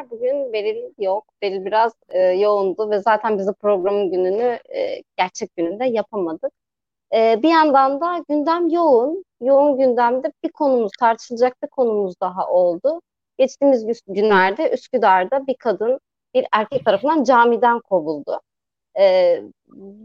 [0.00, 0.10] Merhabalar.
[0.10, 1.24] Bugün Beril yok.
[1.42, 6.52] Beril biraz e, yoğundu ve zaten bizi programın gününü e, gerçek gününde yapamadık.
[7.14, 9.24] E, bir yandan da gündem yoğun.
[9.40, 13.00] Yoğun gündemde bir konumuz, tartışılacak bir konumuz daha oldu.
[13.38, 16.00] Geçtiğimiz günlerde Üsküdar'da bir kadın
[16.34, 18.40] bir erkek tarafından camiden kovuldu.
[18.98, 19.36] E,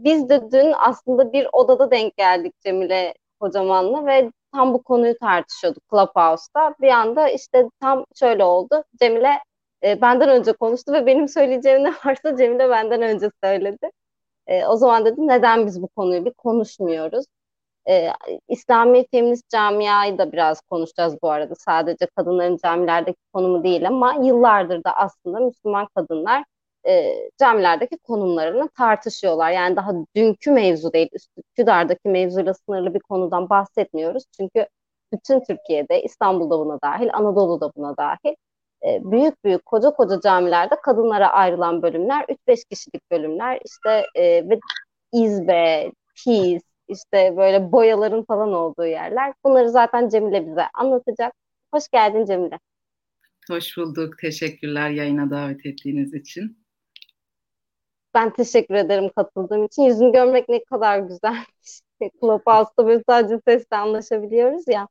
[0.02, 5.82] biz de dün aslında bir odada denk geldik Cemile Kocaman'la ve tam bu konuyu tartışıyorduk
[5.90, 6.74] Clubhouse'da.
[6.80, 8.84] Bir anda işte tam şöyle oldu.
[9.00, 9.38] Cemile
[9.86, 13.90] e, benden önce konuştu ve benim söyleyeceğim ne varsa Cemile benden önce söyledi.
[14.46, 17.26] E, o zaman dedim neden biz bu konuyu bir konuşmuyoruz?
[17.88, 18.10] E,
[18.48, 21.54] İslami feminist camiayı da biraz konuşacağız bu arada.
[21.54, 26.44] Sadece kadınların camilerdeki konumu değil ama yıllardır da aslında Müslüman kadınlar
[26.88, 29.50] e, camilerdeki konumlarını tartışıyorlar.
[29.50, 34.24] Yani daha dünkü mevzu değil, Üsküdar'daki mevzuyla sınırlı bir konudan bahsetmiyoruz.
[34.36, 34.66] Çünkü
[35.12, 38.34] bütün Türkiye'de, İstanbul'da buna dahil, Anadolu'da buna dahil
[39.02, 44.58] büyük büyük koca koca camilerde kadınlara ayrılan bölümler 3-5 kişilik bölümler işte e, ve
[45.12, 49.34] izbe, tiz, işte böyle boyaların falan olduğu yerler.
[49.44, 51.32] Bunları zaten Cemile bize anlatacak.
[51.74, 52.58] Hoş geldin Cemile.
[53.50, 54.18] Hoş bulduk.
[54.18, 56.58] Teşekkürler yayına davet ettiğiniz için.
[58.14, 59.82] Ben teşekkür ederim katıldığım için.
[59.82, 61.80] Yüzünü görmek ne kadar güzelmiş.
[62.20, 64.88] Clubhouse'da böyle sadece sesle anlaşabiliyoruz ya.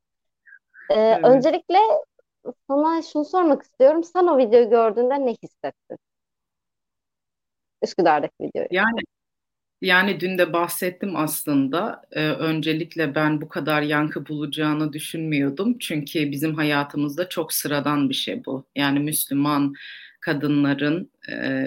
[0.90, 1.24] Ee, evet.
[1.24, 1.78] Öncelikle
[2.70, 4.04] sana şunu sormak istiyorum.
[4.04, 5.98] Sen o videoyu gördüğünde ne hissettin?
[7.82, 8.68] Üsküdar'daki videoyu.
[8.70, 9.00] Yani
[9.80, 12.02] yani dün de bahsettim aslında.
[12.12, 15.78] Ee, öncelikle ben bu kadar yankı bulacağını düşünmüyordum.
[15.78, 18.66] Çünkü bizim hayatımızda çok sıradan bir şey bu.
[18.76, 19.74] Yani Müslüman
[20.20, 21.66] kadınların e,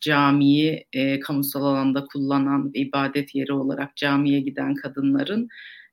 [0.00, 5.48] camiyi e, kamusal alanda kullanan ibadet yeri olarak camiye giden kadınların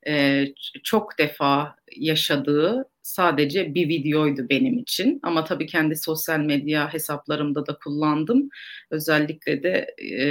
[0.06, 0.44] e,
[0.84, 5.20] çok defa yaşadığı sadece bir videoydu benim için.
[5.22, 8.48] Ama tabii kendi sosyal medya hesaplarımda da kullandım.
[8.90, 10.26] Özellikle de e,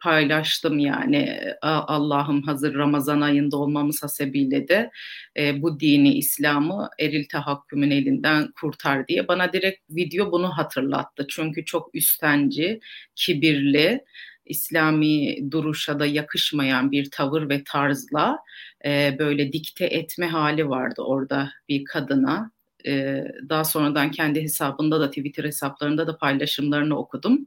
[0.00, 4.90] paylaştım yani Allah'ım hazır Ramazan ayında olmamız hasebiyle de
[5.38, 11.26] e, bu dini İslam'ı eril tahakkümün elinden kurtar diye bana direkt video bunu hatırlattı.
[11.30, 12.80] Çünkü çok üstenci,
[13.14, 14.04] kibirli,
[14.46, 18.38] İslami duruşa da yakışmayan bir tavır ve tarzla
[18.86, 22.50] e, böyle dikte etme hali vardı orada bir kadına.
[22.86, 27.46] E, daha sonradan kendi hesabında da Twitter hesaplarında da paylaşımlarını okudum.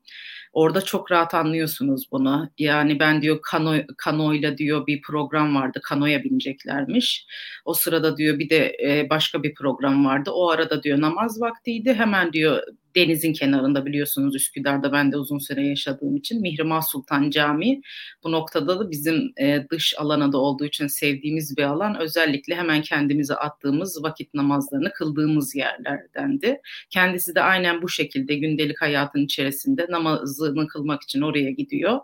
[0.53, 2.49] Orada çok rahat anlıyorsunuz bunu.
[2.57, 5.79] Yani ben diyor kano, kanoyla diyor bir program vardı.
[5.83, 7.25] Kanoya bineceklermiş.
[7.65, 10.31] O sırada diyor bir de e, başka bir program vardı.
[10.31, 11.93] O arada diyor namaz vaktiydi.
[11.93, 12.63] Hemen diyor
[12.95, 17.81] denizin kenarında biliyorsunuz Üsküdar'da ben de uzun süre yaşadığım için Mihrimah Sultan Camii
[18.23, 22.81] bu noktada da bizim e, dış alana da olduğu için sevdiğimiz bir alan özellikle hemen
[22.81, 26.61] kendimize attığımız vakit namazlarını kıldığımız yerlerdendi.
[26.89, 31.99] Kendisi de aynen bu şekilde gündelik hayatın içerisinde namazını kılmak için oraya gidiyor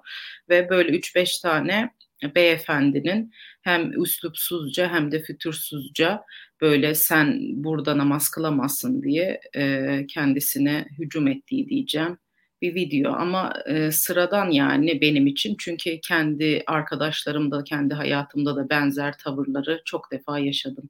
[0.50, 1.90] ve böyle 3-5 tane
[2.36, 3.32] beyefendinin
[3.66, 6.24] hem üslupsuzca hem de fütursuzca
[6.62, 12.18] böyle sen burada namaz kılamazsın diye e, kendisine hücum ettiği diyeceğim
[12.62, 19.18] bir video ama e, sıradan yani benim için çünkü kendi arkadaşlarımda kendi hayatımda da benzer
[19.18, 20.90] tavırları çok defa yaşadım.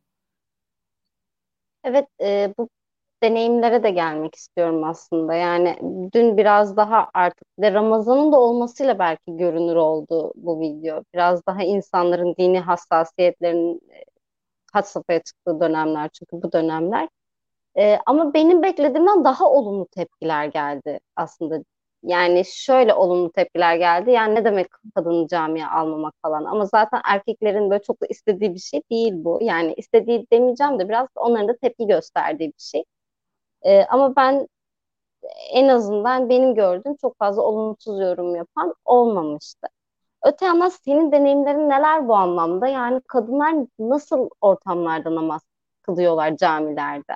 [1.84, 2.70] Evet e, bu
[3.26, 5.34] deneyimlere de gelmek istiyorum aslında.
[5.34, 5.78] Yani
[6.14, 11.04] dün biraz daha artık de Ramazan'ın da olmasıyla belki görünür oldu bu video.
[11.14, 13.82] Biraz daha insanların dini hassasiyetlerinin
[14.74, 17.10] had safhaya çıktığı dönemler çünkü bu dönemler.
[17.78, 21.64] E, ama benim beklediğimden daha olumlu tepkiler geldi aslında.
[22.04, 24.12] Yani şöyle olumlu tepkiler geldi.
[24.12, 26.46] Yani ne demek kadını camiye almamak falan.
[26.46, 29.40] Ama zaten erkeklerin böyle çok da istediği bir şey değil bu.
[29.42, 32.84] Yani istediği demeyeceğim de biraz onların da tepki gösterdiği bir şey.
[33.66, 34.48] E, ama ben
[35.52, 39.68] en azından benim gördüğüm çok fazla olumsuz yorum yapan olmamıştı.
[40.26, 42.68] Öte yandan senin deneyimlerin neler bu anlamda?
[42.68, 45.42] Yani kadınlar nasıl ortamlarda namaz
[45.84, 47.16] kılıyorlar camilerde?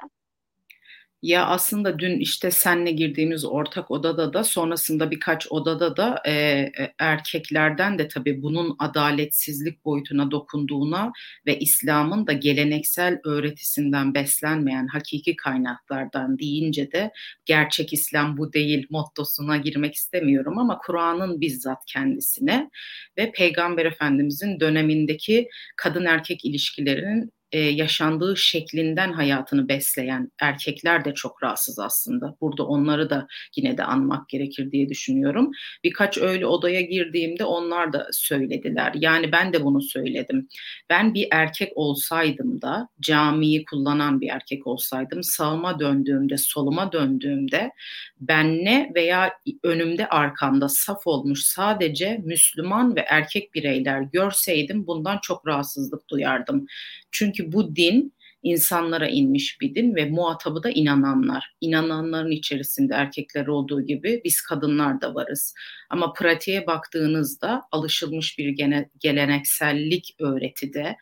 [1.22, 6.72] Ya aslında dün işte senle girdiğimiz ortak odada da sonrasında birkaç odada da e, e,
[7.00, 11.12] erkeklerden de tabii bunun adaletsizlik boyutuna dokunduğuna
[11.46, 17.12] ve İslam'ın da geleneksel öğretisinden beslenmeyen hakiki kaynaklardan deyince de
[17.46, 22.70] gerçek İslam bu değil mottosuna girmek istemiyorum ama Kur'an'ın bizzat kendisine
[23.18, 31.44] ve Peygamber Efendimizin dönemindeki kadın erkek ilişkilerinin e, yaşandığı şeklinden hayatını besleyen erkekler de çok
[31.44, 32.36] rahatsız aslında.
[32.42, 35.52] Burada onları da yine de anmak gerekir diye düşünüyorum.
[35.84, 38.94] Birkaç öyle odaya girdiğimde onlar da söylediler.
[38.96, 40.48] Yani ben de bunu söyledim.
[40.90, 47.72] Ben bir erkek olsaydım da camiyi kullanan bir erkek olsaydım sağıma döndüğümde, soluma döndüğümde
[48.20, 56.10] benle veya önümde arkamda saf olmuş sadece Müslüman ve erkek bireyler görseydim bundan çok rahatsızlık
[56.10, 56.66] duyardım.
[57.12, 58.14] Çünkü bu din
[58.44, 61.56] insanlara inmiş bir din ve muhatabı da inananlar.
[61.62, 65.54] İnananların içerisinde erkekler olduğu gibi biz kadınlar da varız.
[65.90, 70.96] Ama pratiğe baktığınızda alışılmış bir gene, geleneksellik öğretide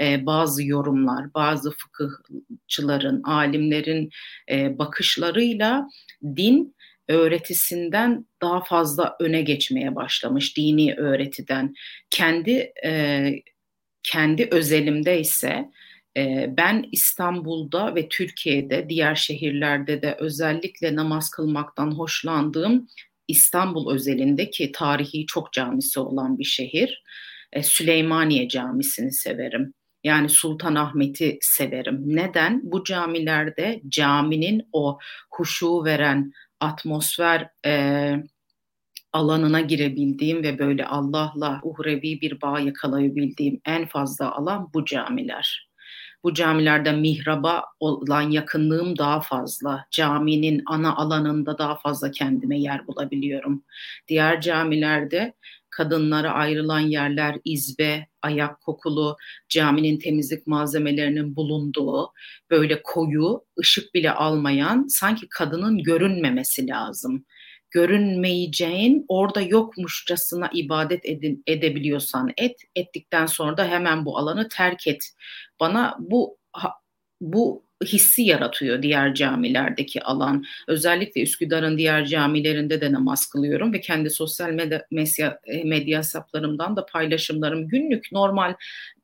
[0.00, 4.10] e, bazı yorumlar, bazı fıkıhçıların, alimlerin
[4.50, 5.88] e, bakışlarıyla
[6.24, 6.74] din
[7.08, 11.74] öğretisinden daha fazla öne geçmeye başlamış dini öğretiden.
[12.10, 13.30] Kendi e,
[14.04, 15.70] kendi özelimde ise
[16.16, 22.88] e, ben İstanbul'da ve Türkiye'de diğer şehirlerde de özellikle namaz kılmaktan hoşlandığım
[23.28, 27.02] İstanbul özelinde ki tarihi çok camisi olan bir şehir
[27.52, 29.74] e, Süleymaniye Camisi'ni severim.
[30.04, 32.02] Yani Sultanahmet'i severim.
[32.04, 32.60] Neden?
[32.64, 34.98] Bu camilerde caminin o
[35.30, 38.14] huşu veren atmosfer e,
[39.14, 45.68] alanına girebildiğim ve böyle Allah'la uhrevi bir bağ yakalayabildiğim en fazla alan bu camiler.
[46.24, 49.86] Bu camilerde mihraba olan yakınlığım daha fazla.
[49.90, 53.64] Caminin ana alanında daha fazla kendime yer bulabiliyorum.
[54.08, 55.34] Diğer camilerde
[55.70, 59.16] kadınlara ayrılan yerler izbe, ayak kokulu,
[59.48, 62.12] caminin temizlik malzemelerinin bulunduğu,
[62.50, 67.24] böyle koyu, ışık bile almayan, sanki kadının görünmemesi lazım
[67.74, 75.10] görünmeyeceğin orada yokmuşçasına ibadet edin, edebiliyorsan et, ettikten sonra da hemen bu alanı terk et.
[75.60, 76.38] Bana bu
[77.20, 80.44] bu hissi yaratıyor diğer camilerdeki alan.
[80.68, 86.86] Özellikle Üsküdar'ın diğer camilerinde de namaz kılıyorum ve kendi sosyal medya, medya, medya hesaplarımdan da
[86.86, 88.54] paylaşımlarım günlük normal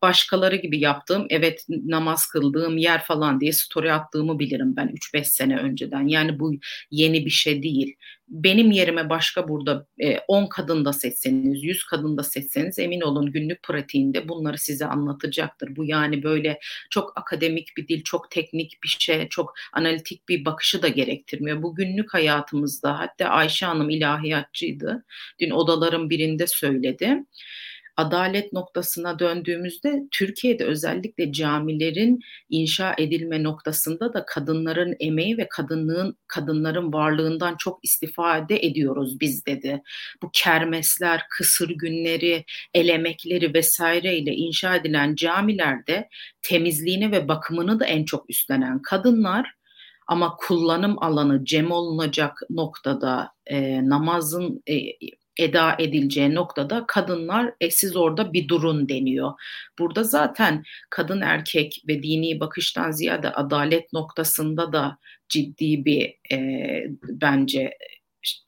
[0.02, 5.56] başkaları gibi yaptığım evet namaz kıldığım yer falan diye story attığımı bilirim ben 3-5 sene
[5.56, 6.08] önceden.
[6.08, 6.52] Yani bu
[6.91, 7.94] yeni bir şey değil.
[8.29, 9.87] Benim yerime başka burada
[10.29, 14.87] 10 e, kadın da seçseniz, 100 kadın da seçseniz emin olun günlük pratiğinde bunları size
[14.87, 15.76] anlatacaktır.
[15.76, 16.58] Bu yani böyle
[16.91, 21.62] çok akademik bir dil, çok teknik bir şey, çok analitik bir bakışı da gerektirmiyor.
[21.62, 25.05] Bu günlük hayatımızda hatta Ayşe Hanım ilahiyatçıydı.
[25.41, 27.19] Dün odaların birinde söyledi
[27.96, 36.92] adalet noktasına döndüğümüzde Türkiye'de özellikle camilerin inşa edilme noktasında da kadınların emeği ve kadınlığın kadınların
[36.92, 39.82] varlığından çok istifade ediyoruz biz dedi.
[40.22, 42.44] Bu kermesler, kısır günleri,
[42.75, 46.08] elemekleri vesaireyle inşa edilen camilerde
[46.43, 49.60] temizliğini ve bakımını da en çok üstlenen kadınlar
[50.10, 54.75] ama kullanım alanı cem olunacak noktada e, namazın e,
[55.37, 59.32] eda edileceği noktada kadınlar e, siz orada bir durun deniyor.
[59.79, 64.99] Burada zaten kadın erkek ve dini bakıştan ziyade adalet noktasında da
[65.29, 66.38] ciddi bir e,
[67.03, 67.75] bence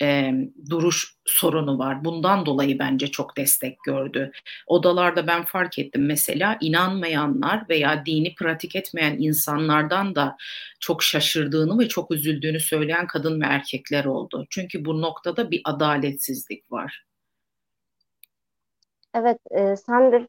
[0.03, 0.33] e,
[0.71, 2.05] duruş sorunu var.
[2.05, 4.33] Bundan dolayı bence çok destek gördü.
[4.67, 10.37] Odalarda ben fark ettim mesela inanmayanlar veya dini pratik etmeyen insanlardan da
[10.81, 14.47] çok şaşırdığını ve çok üzüldüğünü söyleyen kadın ve erkekler oldu.
[14.51, 17.05] Çünkü bu noktada bir adaletsizlik var.
[19.15, 20.29] Evet, e, sen de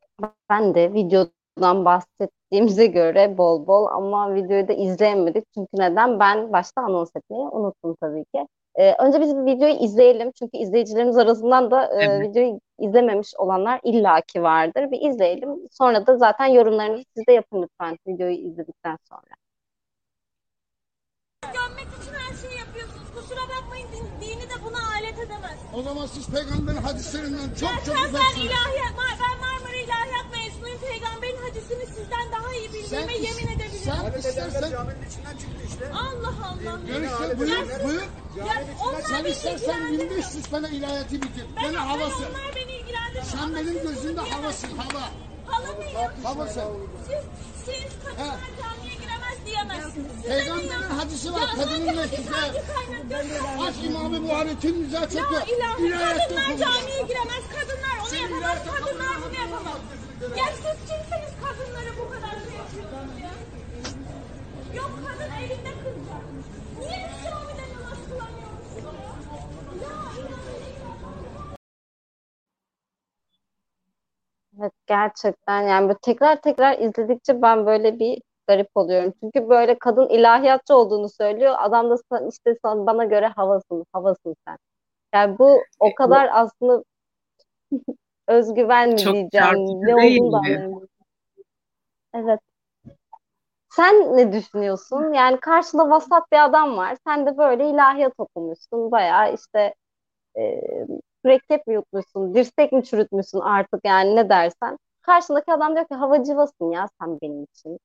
[0.49, 5.45] ben de videodan bahsettiğimize göre bol bol ama videoyu da izleyemedik.
[5.53, 6.19] Çünkü neden?
[6.19, 8.47] Ben başta anons etmeyi unuttum tabii ki.
[8.75, 14.43] Ee, önce biz bir videoyu izleyelim çünkü izleyicilerimiz arasından da e, videoyu izlememiş olanlar illaki
[14.43, 14.91] vardır.
[14.91, 15.49] Bir izleyelim.
[15.71, 19.33] Sonra da zaten yorumlarınızı siz de yapın lütfen videoyu izledikten sonra.
[21.53, 23.07] Gömmek için her şeyi yapıyorsunuz.
[23.15, 25.59] Kusura bakmayın din, dini de buna alet edemez.
[25.77, 28.45] O zaman siz peygamberin hadislerinden çok Ya çok sen, sen uzaksınız.
[28.45, 29.52] ilahiyat, ben mezunuyum.
[31.53, 33.83] Hadisini sizden daha iyi bildiğime yemin edebilirim.
[33.83, 35.89] Sen istersen caminin içinden çıktı işte.
[35.93, 36.79] Allah Allah.
[36.87, 38.01] görüşte buyur buyur.
[38.37, 40.11] Ya onlar Sen beni istersen ilgilendirmiyor.
[40.11, 41.45] 1500 tane ilahiyatı bitir.
[41.55, 42.15] Ben, Gene ben havası.
[42.17, 43.25] onlar beni ilgilendirmiyor.
[43.25, 44.33] Sen Ama benim siz bunu gözümde diyemezsiniz.
[44.33, 45.03] havasın hava.
[45.47, 45.97] Hala mıyım?
[46.23, 46.61] Havası.
[47.07, 47.21] Siz,
[47.65, 50.11] siz kadınlar camiye giremez diyemezsiniz.
[50.21, 50.81] Size Peygamberin diyor.
[50.99, 51.39] hadisi var.
[51.41, 52.35] Ya Kadının hangi- mektubu.
[52.37, 53.67] hangi kaynak göster?
[53.67, 55.47] Aç İmam-ı Buhari tüm güzel Ya çöküyor.
[55.47, 57.43] ilahi kadınlar camiye giremez.
[57.55, 58.57] Kadınlar onu Sen yapamaz.
[58.79, 59.79] Kadınlar bunu yapamaz.
[60.37, 63.31] Ya siz kimseniz kadınları bu kadar şey yapıyorsunuz ya?
[64.75, 66.23] Yok kadın elinde kız var.
[66.79, 68.91] Niye biz camide namaz kılamıyoruz ya?
[69.81, 71.13] La ilahe illallah.
[74.63, 79.13] Evet, Gerçekten yani böyle tekrar tekrar izledikçe ben böyle bir garip oluyorum.
[79.19, 81.55] Çünkü böyle kadın ilahiyatçı olduğunu söylüyor.
[81.57, 84.57] Adam da sa- işte sana, bana göre havasın, havasın sen.
[85.13, 86.83] Yani bu o kadar aslında
[88.27, 89.55] özgüven mi Çok diyeceğim,
[89.87, 90.87] ne olduğunu da.
[92.13, 92.39] Evet.
[93.69, 95.13] Sen ne düşünüyorsun?
[95.13, 96.97] Yani karşında vasat bir adam var.
[97.07, 98.91] Sen de böyle ilahiyat okumuşsun.
[98.91, 99.73] Bayağı işte
[100.37, 100.61] e,
[101.23, 104.77] mürekkep mi yutmuşsun, dirsek mi çürütmüşsün artık yani ne dersen.
[105.01, 107.79] Karşındaki adam diyor ki havacıvasın ya sen benim için.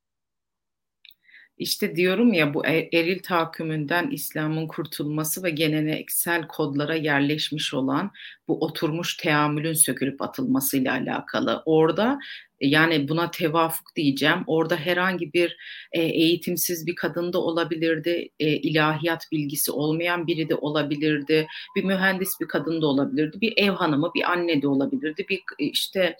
[1.59, 8.11] İşte diyorum ya bu e- eril tahakkümünden İslam'ın kurtulması ve geleneksel kodlara yerleşmiş olan
[8.49, 11.63] bu oturmuş teamülün sökülüp atılmasıyla alakalı.
[11.67, 12.19] Orada
[12.61, 14.39] yani buna tevafuk diyeceğim.
[14.47, 15.57] Orada herhangi bir
[15.93, 21.47] e, eğitimsiz bir kadın da olabilirdi, e, ilahiyat bilgisi olmayan biri de olabilirdi,
[21.77, 26.17] bir mühendis bir kadın da olabilirdi, bir ev hanımı, bir anne de olabilirdi, bir işte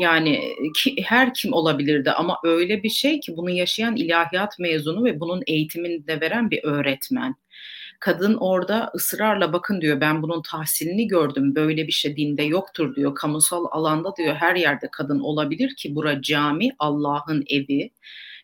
[0.00, 0.40] yani
[0.76, 2.10] ki, her kim olabilirdi.
[2.10, 6.64] Ama öyle bir şey ki bunu yaşayan ilahiyat mezunu ve bunun eğitimini de veren bir
[6.64, 7.41] öğretmen.
[8.02, 13.14] Kadın orada ısrarla bakın diyor ben bunun tahsilini gördüm böyle bir şey dinde yoktur diyor.
[13.14, 17.90] Kamusal alanda diyor her yerde kadın olabilir ki bura cami Allah'ın evi.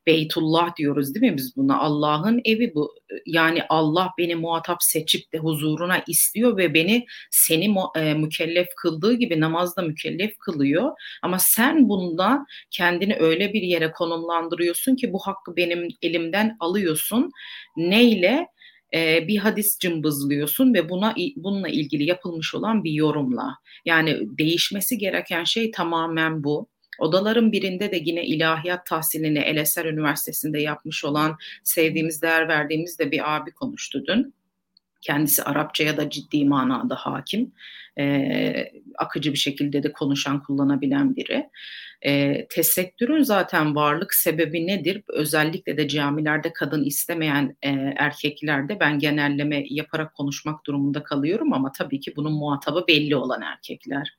[0.06, 1.78] Beytullah diyoruz değil mi biz buna?
[1.78, 2.94] Allah'ın evi bu.
[3.26, 9.40] Yani Allah beni muhatap seçip de huzuruna istiyor ve beni seni e, mükellef kıldığı gibi
[9.40, 10.92] namazda mükellef kılıyor.
[11.22, 17.30] Ama sen bunda kendini öyle bir yere konumlandırıyorsun ki bu hakkı benim elimden alıyorsun.
[17.76, 18.48] Neyle?
[18.94, 23.58] E, bir hadis cımbızlıyorsun ve buna bununla ilgili yapılmış olan bir yorumla.
[23.84, 26.68] Yani değişmesi gereken şey tamamen bu.
[26.98, 33.10] Odaların birinde de yine ilahiyat tahsilini El Eser Üniversitesi'nde yapmış olan sevdiğimiz, değer verdiğimiz de
[33.10, 34.34] bir abi konuştu dün.
[35.00, 37.52] Kendisi Arapçaya da ciddi manada hakim.
[37.98, 41.50] Ee, akıcı bir şekilde de konuşan, kullanabilen biri.
[42.02, 45.02] E, tesettürün zaten varlık sebebi nedir?
[45.08, 52.00] Özellikle de camilerde kadın istemeyen e, erkeklerde ben genelleme yaparak konuşmak durumunda kalıyorum ama tabii
[52.00, 54.16] ki bunun muhatabı belli olan erkekler.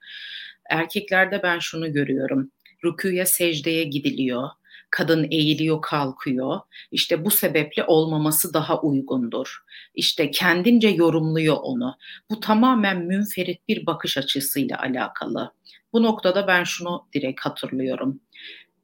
[0.69, 2.51] Erkeklerde ben şunu görüyorum.
[2.85, 4.49] Rüküye secdeye gidiliyor
[4.91, 6.59] kadın eğiliyor kalkıyor.
[6.91, 9.57] İşte bu sebeple olmaması daha uygundur.
[9.95, 11.97] İşte kendince yorumluyor onu.
[12.29, 15.53] Bu tamamen münferit bir bakış açısıyla alakalı.
[15.93, 18.21] Bu noktada ben şunu direkt hatırlıyorum.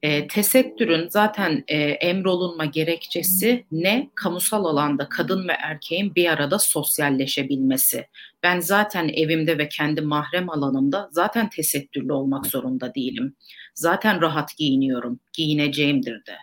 [0.05, 4.09] E, tesettürün zaten e, emrolunma gerekçesi ne?
[4.15, 8.05] Kamusal alanda kadın ve erkeğin bir arada sosyalleşebilmesi.
[8.43, 13.35] Ben zaten evimde ve kendi mahrem alanımda zaten tesettürlü olmak zorunda değilim.
[13.75, 16.35] Zaten rahat giyiniyorum, giyineceğimdir de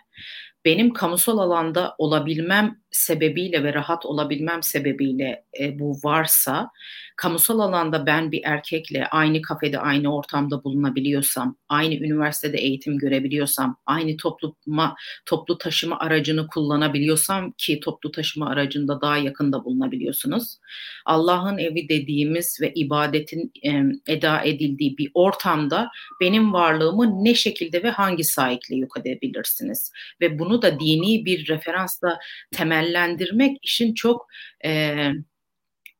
[0.65, 6.69] benim kamusal alanda olabilmem sebebiyle ve rahat olabilmem sebebiyle e, bu varsa
[7.17, 14.17] kamusal alanda ben bir erkekle aynı kafede aynı ortamda bulunabiliyorsam, aynı üniversitede eğitim görebiliyorsam, aynı
[14.17, 20.57] topluma toplu taşıma aracını kullanabiliyorsam ki toplu taşıma aracında daha yakında bulunabiliyorsunuz.
[21.05, 25.89] Allah'ın evi dediğimiz ve ibadetin e, eda edildiği bir ortamda
[26.21, 29.91] benim varlığımı ne şekilde ve hangi sahiple yok edebilirsiniz?
[30.21, 32.19] Ve bunu da dini bir referansla
[32.51, 34.27] temellendirmek işin çok
[34.65, 34.95] e,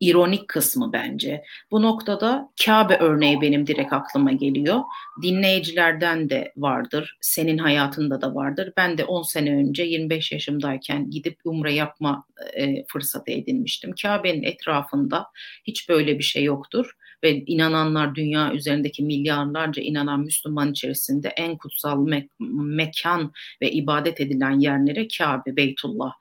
[0.09, 1.43] ironik kısmı bence.
[1.71, 4.79] Bu noktada Kabe örneği benim direkt aklıma geliyor.
[5.23, 8.73] Dinleyicilerden de vardır, senin hayatında da vardır.
[8.77, 13.93] Ben de 10 sene önce 25 yaşımdayken gidip umre yapma e, fırsatı edinmiştim.
[14.01, 15.25] Kabe'nin etrafında
[15.67, 22.07] hiç böyle bir şey yoktur ve inananlar dünya üzerindeki milyarlarca inanan Müslüman içerisinde en kutsal
[22.07, 22.29] me-
[22.75, 26.11] mekan ve ibadet edilen yerlere Kabe, Beytullah.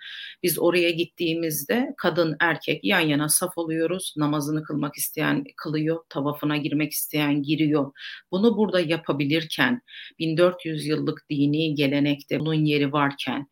[0.43, 4.15] Biz oraya gittiğimizde kadın erkek yan yana saf oluyoruz.
[4.17, 7.93] Namazını kılmak isteyen kılıyor, tavafına girmek isteyen giriyor.
[8.31, 9.83] Bunu burada yapabilirken
[10.19, 13.49] 1400 yıllık dini gelenekte bunun yeri varken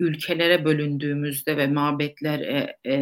[0.00, 2.92] ülkelere bölündüğümüzde ve mabetlere e,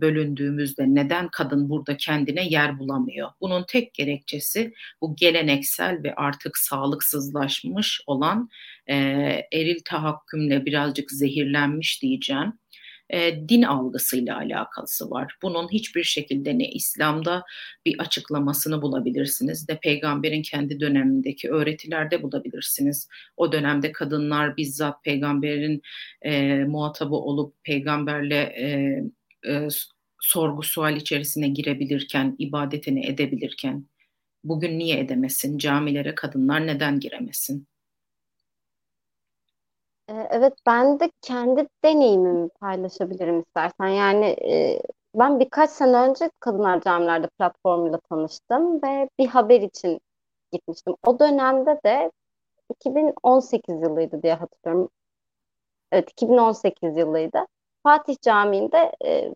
[0.00, 3.30] bölündüğümüzde neden kadın burada kendine yer bulamıyor?
[3.40, 8.48] Bunun tek gerekçesi bu geleneksel ve artık sağlıksızlaşmış olan
[8.86, 8.94] e,
[9.52, 12.52] eril tahakkümle birazcık zehirlenmiş diyeceğim
[13.12, 15.36] e, din algısıyla alakası var.
[15.42, 17.44] Bunun hiçbir şekilde ne İslam'da
[17.86, 23.08] bir açıklamasını bulabilirsiniz ne peygamberin kendi dönemindeki öğretilerde bulabilirsiniz.
[23.36, 25.82] O dönemde kadınlar bizzat peygamberin
[26.22, 29.02] e, muhatabı olup peygamberle e,
[29.52, 29.68] e,
[30.20, 33.86] sorgu sual içerisine girebilirken, ibadetini edebilirken
[34.44, 35.58] bugün niye edemesin?
[35.58, 37.66] Camilere kadınlar neden giremesin?
[40.10, 43.88] Ee, Evet ben de kendi deneyimimi paylaşabilirim istersen.
[43.88, 44.82] Yani e,
[45.14, 50.00] ben birkaç sene önce Kadınlar Camilerde platformuyla tanıştım ve bir haber için
[50.52, 50.94] gitmiştim.
[51.06, 52.10] O dönemde de
[52.70, 54.90] 2018 yılıydı diye hatırlıyorum.
[55.92, 57.46] Evet 2018 yılıydı.
[57.82, 59.32] Fatih Camii'nde e,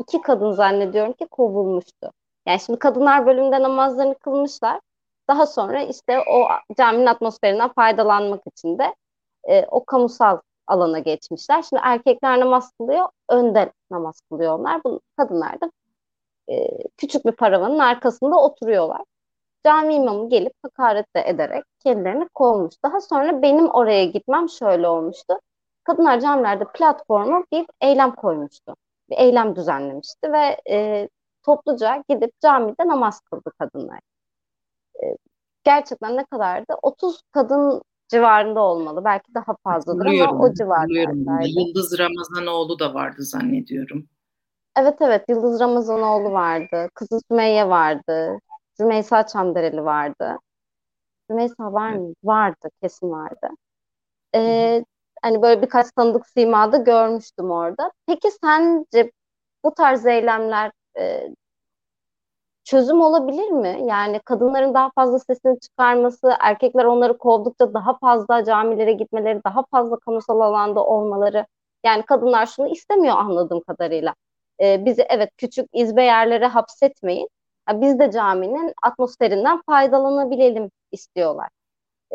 [0.00, 2.12] iki kadın zannediyorum ki kovulmuştu.
[2.46, 4.80] Yani şimdi kadınlar bölümünde namazlarını kılmışlar.
[5.28, 8.94] Daha sonra işte o caminin atmosferinden faydalanmak için de
[9.48, 11.62] e, o kamusal alana geçmişler.
[11.62, 14.84] Şimdi erkekler namaz kılıyor, önde namaz kılıyorlar.
[14.84, 15.70] Bu kadınlar da
[16.50, 19.02] e, küçük bir paravanın arkasında oturuyorlar.
[19.66, 22.74] Cami imamı gelip hakaret de ederek kendilerini kovmuş.
[22.84, 25.40] Daha sonra benim oraya gitmem şöyle olmuştu.
[25.84, 28.76] Kadınlar camilerde platformu bir eylem koymuştu.
[29.10, 31.08] Bir eylem düzenlemişti ve e,
[31.42, 34.00] topluca gidip camide namaz kıldı kadınlar.
[35.02, 35.16] E,
[35.64, 36.74] gerçekten ne kadardı?
[36.82, 39.04] 30 kadın civarında olmalı.
[39.04, 41.48] Belki daha fazladır ama o civarlardaydı.
[41.48, 44.08] Yıldız Ramazanoğlu da vardı zannediyorum.
[44.76, 46.88] Evet evet Yıldız Ramazanoğlu vardı.
[46.94, 48.38] Kızı Sümeyye vardı.
[48.80, 50.38] Rümeysa Çamdereli vardı.
[51.30, 52.14] Rümeysa var mı?
[52.24, 52.68] Vardı.
[52.82, 53.48] Kesin vardı.
[54.34, 54.84] Ee,
[55.22, 57.90] hani böyle birkaç tanıdık simada görmüştüm orada.
[58.06, 59.12] Peki sence
[59.64, 61.34] bu tarz eylemler e,
[62.64, 63.80] çözüm olabilir mi?
[63.86, 69.96] Yani kadınların daha fazla sesini çıkarması, erkekler onları kovdukça daha fazla camilere gitmeleri, daha fazla
[69.98, 71.46] kamusal alanda olmaları.
[71.84, 74.14] Yani kadınlar şunu istemiyor anladığım kadarıyla.
[74.62, 77.28] Ee, bizi evet küçük izbe yerlere hapsetmeyin.
[77.72, 81.48] biz de caminin atmosferinden faydalanabilelim istiyorlar.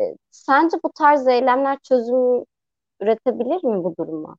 [0.00, 2.44] Ee, sence bu tarz eylemler çözüm
[3.00, 4.36] üretebilir mi bu duruma?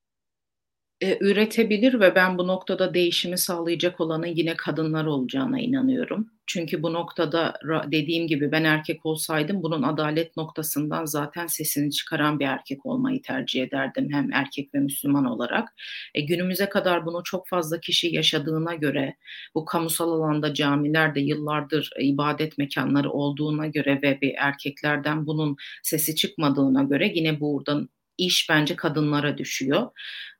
[1.01, 6.29] E, üretebilir ve ben bu noktada değişimi sağlayacak olanın yine kadınlar olacağına inanıyorum.
[6.47, 7.53] Çünkü bu noktada
[7.91, 13.63] dediğim gibi ben erkek olsaydım bunun adalet noktasından zaten sesini çıkaran bir erkek olmayı tercih
[13.63, 15.69] ederdim hem erkek ve Müslüman olarak.
[16.13, 19.15] E, günümüze kadar bunu çok fazla kişi yaşadığına göre
[19.55, 26.83] bu kamusal alanda camilerde yıllardır ibadet mekanları olduğuna göre ve bir erkeklerden bunun sesi çıkmadığına
[26.83, 29.87] göre yine buradan iş bence kadınlara düşüyor.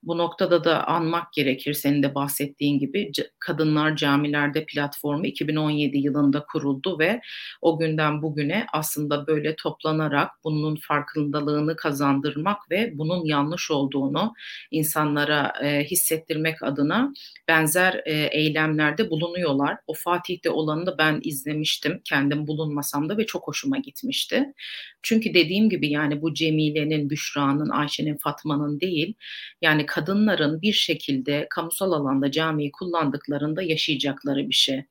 [0.02, 6.98] Bu noktada da anmak gerekir senin de bahsettiğin gibi Kadınlar Camilerde platformu 2017 yılında kuruldu
[6.98, 7.20] ve
[7.60, 14.32] o günden bugüne aslında böyle toplanarak bunun farkındalığını kazandırmak ve bunun yanlış olduğunu
[14.70, 17.12] insanlara e, hissettirmek adına
[17.48, 19.76] benzer e, eylemlerde bulunuyorlar.
[19.86, 24.52] O Fatih'te olanı da ben izlemiştim kendim bulunmasam da ve çok hoşuma gitmişti.
[25.02, 29.14] Çünkü dediğim gibi yani bu Cemile'nin, Büşra'nın, Ayşe'nin, Fatma'nın değil
[29.62, 34.84] yani kadınların bir şekilde kamusal alanda camiyi kullandıklarında yaşayacakları bir şey.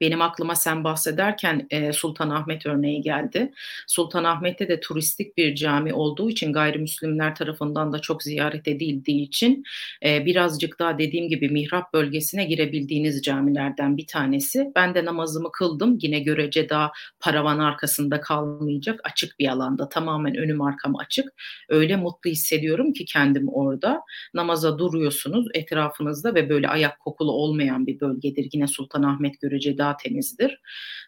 [0.00, 3.52] Benim aklıma sen bahsederken e, Sultanahmet örneği geldi.
[3.86, 9.64] Sultanahmet'te de turistik bir cami olduğu için gayrimüslimler tarafından da çok ziyaret edildiği için
[10.04, 14.72] e, birazcık daha dediğim gibi mihrap bölgesine girebildiğiniz camilerden bir tanesi.
[14.76, 15.98] Ben de namazımı kıldım.
[16.02, 21.28] Yine görece daha paravan arkasında kalmayacak açık bir alanda tamamen önüm arkam açık.
[21.68, 24.00] Öyle mutlu hissediyorum ki kendim orada.
[24.34, 28.48] Namaza duruyorsunuz etrafınızda ve böyle ayak kokulu olmayan bir bölgedir.
[28.52, 30.60] Yine Sultanahmet görece daha daha temizdir.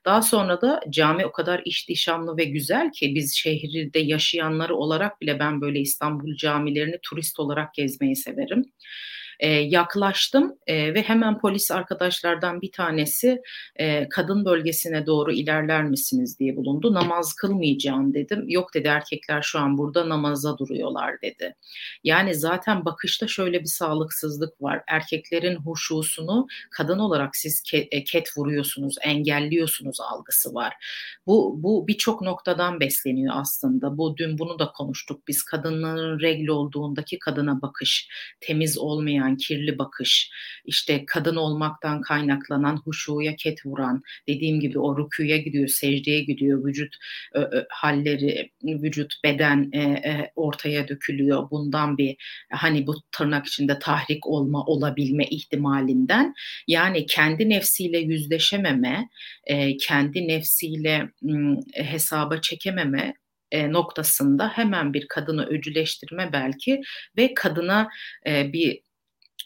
[0.05, 5.39] Daha sonra da cami o kadar ihtişamlı ve güzel ki biz şehirde yaşayanları olarak bile
[5.39, 8.65] ben böyle İstanbul camilerini turist olarak gezmeyi severim
[9.41, 13.43] e, yaklaştım e, ve hemen polis arkadaşlardan bir tanesi
[13.77, 16.95] e, kadın bölgesine doğru ilerler misiniz diye bulundu.
[16.95, 18.45] Namaz kılmayacağım dedim.
[18.49, 21.55] Yok dedi erkekler şu an burada namaza duruyorlar dedi.
[22.05, 24.83] Yani zaten bakışta şöyle bir sağlıksızlık var.
[24.89, 30.75] Erkeklerin huşusunu kadın olarak siz ket, e, ket vuruyorsunuz, engelliyorsunuz algısı var.
[31.27, 33.99] Bu, bu birçok noktadan besleniyor aslında.
[33.99, 35.29] Bu dün bunu da konuştuk.
[35.29, 38.09] Biz kadınların regl olduğundaki kadına bakış,
[38.41, 40.31] temiz olmayan olmayan kirli bakış,
[40.65, 46.97] işte kadın olmaktan kaynaklanan huşuya ket vuran, dediğim gibi o rüküye gidiyor, secdeye gidiyor, vücut
[47.35, 51.51] ö, ö, halleri, vücut, beden e, e, ortaya dökülüyor.
[51.51, 52.17] Bundan bir
[52.53, 56.35] hani bu tırnak içinde tahrik olma, olabilme ihtimalinden
[56.67, 59.09] yani kendi nefsiyle yüzleşememe,
[59.47, 63.15] e, kendi nefsiyle m, hesaba çekememe
[63.51, 66.81] e, noktasında hemen bir kadını öcüleştirme belki
[67.17, 67.89] ve kadına
[68.27, 68.81] e, bir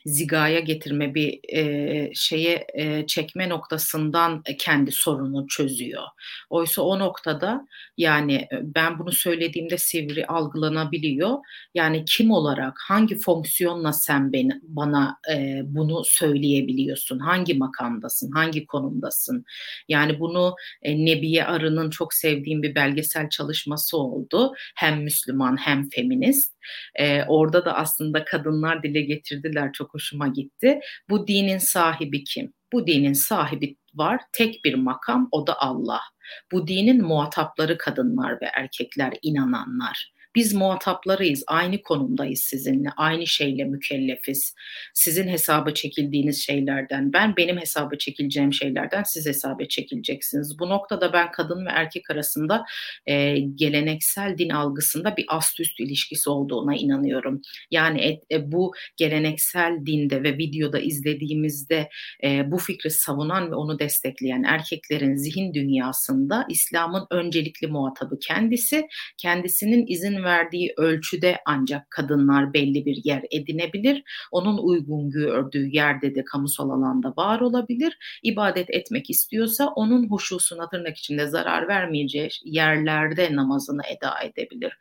[0.04, 6.02] zigaya getirme bir e, şeye e, çekme noktasından kendi sorunu çözüyor.
[6.50, 11.38] Oysa o noktada yani e, ben bunu söylediğimde sivri algılanabiliyor.
[11.74, 17.18] Yani kim olarak hangi fonksiyonla sen beni, bana e, bunu söyleyebiliyorsun?
[17.18, 18.30] Hangi makamdasın?
[18.32, 19.44] Hangi konumdasın?
[19.88, 24.52] Yani bunu e, Nebiye Arı'nın çok sevdiğim bir belgesel çalışması oldu.
[24.76, 26.53] Hem Müslüman hem feminist.
[26.94, 30.80] E, orada da aslında kadınlar dile getirdiler çok hoşuma gitti.
[31.10, 32.52] Bu dinin sahibi kim?
[32.72, 34.20] Bu dinin sahibi var.
[34.32, 36.00] Tek bir makam o da Allah.
[36.52, 40.13] Bu dinin muhatapları kadınlar ve erkekler, inananlar.
[40.34, 44.54] Biz muhataplarıyız, aynı konumdayız sizinle, aynı şeyle mükellefiz.
[44.94, 50.58] Sizin hesaba çekildiğiniz şeylerden, ben benim hesaba çekileceğim şeylerden siz hesaba çekileceksiniz.
[50.58, 52.64] Bu noktada ben kadın ve erkek arasında
[53.06, 57.40] e, geleneksel din algısında bir ast üst ilişkisi olduğuna inanıyorum.
[57.70, 61.88] Yani et, e, bu geleneksel dinde ve videoda izlediğimizde
[62.24, 68.86] e, bu fikri savunan ve onu destekleyen erkeklerin zihin dünyasında İslam'ın öncelikli muhatabı kendisi,
[69.18, 74.02] kendisinin izin verdiği ölçüde ancak kadınlar belli bir yer edinebilir.
[74.32, 77.98] Onun uygun gördüğü yerde de kamusal alanda var olabilir.
[78.22, 84.78] İbadet etmek istiyorsa onun huşusuna tırnak içinde zarar vermeyeceği yerlerde namazını eda edebilir.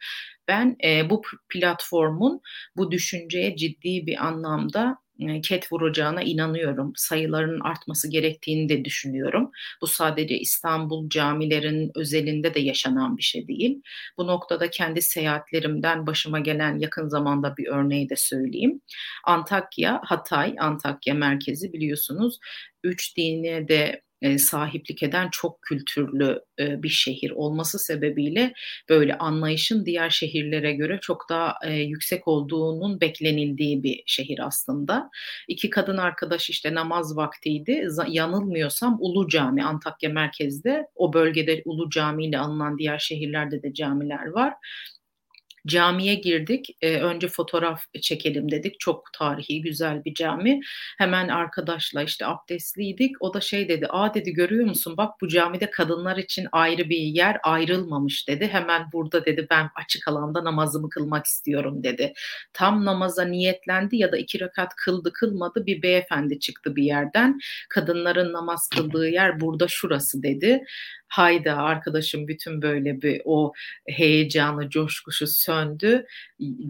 [0.47, 2.41] Ben e, bu platformun
[2.77, 5.02] bu düşünceye ciddi bir anlamda
[5.43, 6.93] ket vuracağına inanıyorum.
[6.95, 9.51] Sayıların artması gerektiğini de düşünüyorum.
[9.81, 13.81] Bu sadece İstanbul camilerin özelinde de yaşanan bir şey değil.
[14.17, 18.81] Bu noktada kendi seyahatlerimden başıma gelen yakın zamanda bir örneği de söyleyeyim.
[19.25, 22.39] Antakya, Hatay, Antakya merkezi biliyorsunuz.
[22.83, 28.53] Üç dine de e, sahiplik eden çok kültürlü e, bir şehir olması sebebiyle
[28.89, 35.09] böyle anlayışın diğer şehirlere göre çok daha e, yüksek olduğunun beklenildiği bir şehir aslında.
[35.47, 37.87] İki kadın arkadaş işte namaz vaktiydi.
[38.07, 44.25] Yanılmıyorsam Ulu Cami Antakya merkezde o bölgede Ulu Cami ile alınan diğer şehirlerde de camiler
[44.27, 44.53] var.
[45.67, 46.77] Camiye girdik.
[46.81, 48.79] E, önce fotoğraf çekelim dedik.
[48.79, 50.59] Çok tarihi, güzel bir cami.
[50.97, 53.15] Hemen arkadaşla işte abdestliydik.
[53.19, 53.87] O da şey dedi.
[53.89, 54.97] Aa dedi görüyor musun?
[54.97, 58.47] Bak bu camide kadınlar için ayrı bir yer ayrılmamış dedi.
[58.47, 62.13] Hemen burada dedi ben açık alanda namazımı kılmak istiyorum dedi.
[62.53, 67.39] Tam namaza niyetlendi ya da iki rekat kıldı kılmadı bir beyefendi çıktı bir yerden.
[67.69, 70.63] Kadınların namaz kıldığı yer burada şurası dedi
[71.13, 73.53] hayda arkadaşım bütün böyle bir o
[73.87, 76.05] heyecanı, coşkusu söndü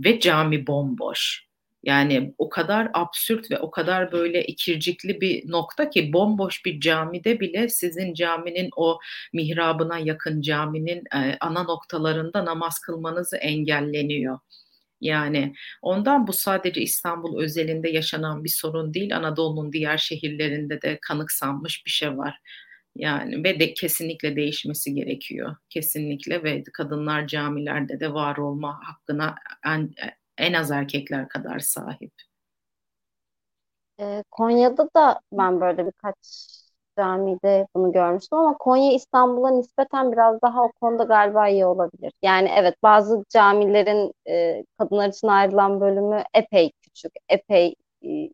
[0.06, 1.48] ve cami bomboş.
[1.84, 7.40] Yani o kadar absürt ve o kadar böyle ikircikli bir nokta ki bomboş bir camide
[7.40, 9.00] bile sizin caminin o
[9.34, 14.40] mihrabına yakın caminin e, ana noktalarında namaz kılmanızı engelleniyor.
[15.02, 19.18] Yani ondan bu sadece İstanbul özelinde yaşanan bir sorun değil.
[19.18, 22.40] Anadolu'nun diğer şehirlerinde de kanıksanmış bir şey var.
[22.96, 25.56] Yani ve de kesinlikle değişmesi gerekiyor.
[25.70, 29.92] Kesinlikle ve kadınlar camilerde de var olma hakkına en,
[30.38, 32.14] en az erkekler kadar sahip.
[34.00, 36.18] E, Konya'da da ben böyle birkaç
[36.98, 42.14] camide bunu görmüştüm ama Konya İstanbul'a nispeten biraz daha o konuda galiba iyi olabilir.
[42.24, 47.76] Yani evet bazı camilerin e, kadınlar için ayrılan bölümü epey küçük, epey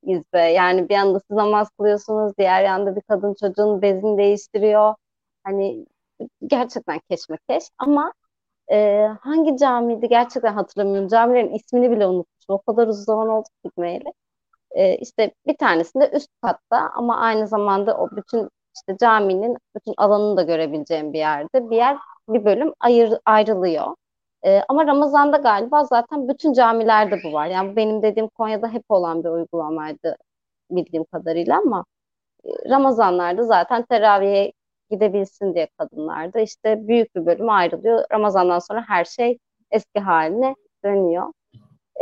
[0.03, 0.39] izbe.
[0.41, 4.95] Yani bir yanda siz namaz kılıyorsunuz, diğer yanda bir kadın çocuğun bezini değiştiriyor.
[5.43, 5.85] Hani
[6.47, 8.13] gerçekten keşmekeş ama
[8.71, 11.07] e, hangi camiydi gerçekten hatırlamıyorum.
[11.07, 12.55] Camilerin ismini bile unutmuşum.
[12.55, 14.13] O kadar uzun zaman oldu gitmeyeli.
[14.71, 20.37] E, işte bir tanesinde üst katta ama aynı zamanda o bütün işte caminin bütün alanını
[20.37, 21.97] da görebileceğim bir yerde bir yer
[22.29, 23.95] bir bölüm ayır, ayrılıyor.
[24.45, 27.47] E, ama Ramazan'da galiba zaten bütün camilerde bu var.
[27.47, 30.17] Yani benim dediğim Konya'da hep olan bir uygulamaydı
[30.71, 31.85] bildiğim kadarıyla ama
[32.45, 34.53] e, Ramazanlarda zaten teraviye
[34.91, 38.05] gidebilsin diye kadınlarda işte büyük bir bölüm ayrılıyor.
[38.11, 39.39] Ramazandan sonra her şey
[39.71, 41.33] eski haline dönüyor.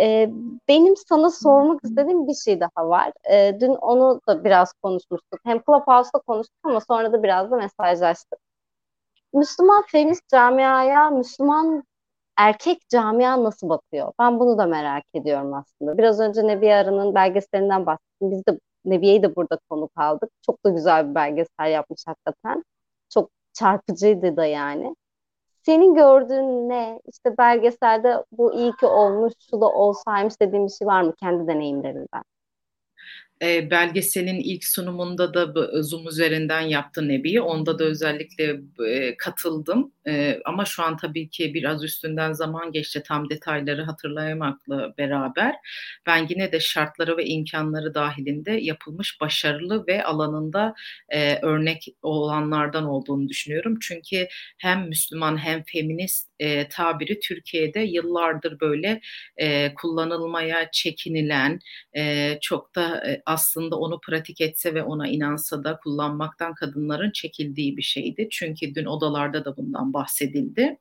[0.01, 0.29] Ee,
[0.67, 3.11] benim sana sormak istediğim bir şey daha var.
[3.31, 5.39] Ee, dün onu da biraz konuşmuştuk.
[5.45, 8.39] Hem Clubhouse'da konuştuk ama sonra da biraz da mesajlaştık.
[9.33, 11.83] Müslüman feminist camiaya, Müslüman
[12.37, 14.13] erkek camia nasıl bakıyor?
[14.19, 15.97] Ben bunu da merak ediyorum aslında.
[15.97, 18.31] Biraz önce Nebiye Arı'nın belgeselinden bahsettim.
[18.31, 20.29] Biz de Nebiye'yi de burada konuk aldık.
[20.45, 22.63] Çok da güzel bir belgesel yapmış hakikaten.
[23.09, 24.95] Çok çarpıcıydı da yani.
[25.65, 27.01] Senin gördüğün ne?
[27.11, 31.47] İşte belgeselde bu iyi ki olmuş, şu da olsaymış dediğim bir şey var mı kendi
[31.47, 32.23] deneyimlerinden?
[33.41, 37.41] E, belgeselin ilk sunumunda da Zoom üzerinden yaptı Nebi.
[37.41, 39.91] Onda da özellikle e, katıldım.
[40.07, 45.55] E, ama şu an tabii ki biraz üstünden zaman geçti tam detayları hatırlayamakla beraber.
[46.05, 50.73] Ben yine de şartları ve imkanları dahilinde yapılmış başarılı ve alanında
[51.09, 53.79] e, örnek olanlardan olduğunu düşünüyorum.
[53.81, 59.01] Çünkü hem Müslüman hem feminist e, tabiri Türkiye'de yıllardır böyle
[59.37, 61.59] e, kullanılmaya çekinilen,
[61.95, 67.11] e, çok da da e, aslında onu pratik etse ve ona inansa da kullanmaktan kadınların
[67.11, 68.27] çekildiği bir şeydi.
[68.31, 70.77] Çünkü dün odalarda da bundan bahsedildi.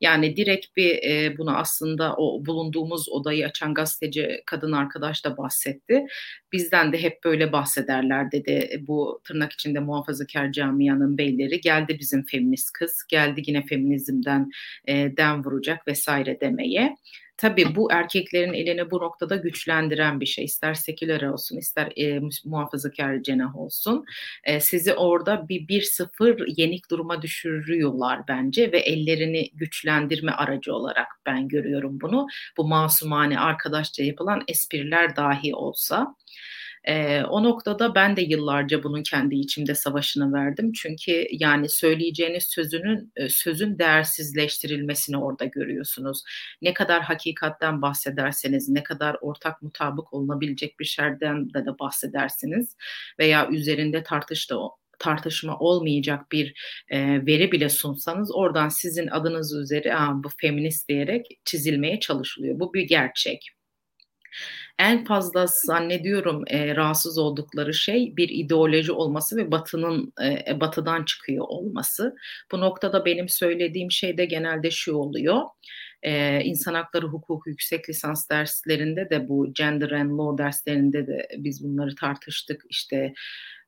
[0.00, 6.06] Yani direkt bir e, bunu aslında o bulunduğumuz odayı açan gazeteci kadın arkadaş da bahsetti.
[6.52, 12.72] Bizden de hep böyle bahsederler dedi bu tırnak içinde muhafazakar camianın beyleri geldi bizim feminist
[12.72, 14.50] kız geldi yine feminizmden
[14.88, 16.96] e, den vuracak vesaire demeye.
[17.40, 20.44] Tabii bu erkeklerin elini bu noktada güçlendiren bir şey.
[20.44, 24.04] İster seküler olsun, ister e, muhafazakar cenah olsun.
[24.44, 31.06] E, sizi orada bir bir sıfır yenik duruma düşürüyorlar bence ve ellerini güçlendirme aracı olarak
[31.26, 32.26] ben görüyorum bunu.
[32.56, 36.14] Bu masumane arkadaşça yapılan espriler dahi olsa.
[36.84, 40.72] E, o noktada ben de yıllarca bunun kendi içimde savaşını verdim.
[40.72, 46.22] Çünkü yani söyleyeceğiniz sözünün e, sözün değersizleştirilmesini orada görüyorsunuz.
[46.62, 52.76] Ne kadar hakikatten bahsederseniz, ne kadar ortak mutabık olunabilecek bir şeyden de, de bahsedersiniz
[53.18, 54.56] veya üzerinde tartışta
[54.98, 56.54] tartışma olmayacak bir
[56.88, 62.60] e, veri bile sunsanız oradan sizin adınız üzeri bu feminist diyerek çizilmeye çalışılıyor.
[62.60, 63.50] Bu bir gerçek
[64.78, 70.12] en fazla zannediyorum e, rahatsız oldukları şey bir ideoloji olması ve batının
[70.48, 72.16] e, batıdan çıkıyor olması.
[72.52, 75.42] Bu noktada benim söylediğim şey de genelde şu oluyor.
[76.02, 81.64] Ee, insan hakları hukuku yüksek lisans derslerinde de bu gender and law derslerinde de biz
[81.64, 82.62] bunları tartıştık.
[82.70, 83.12] İşte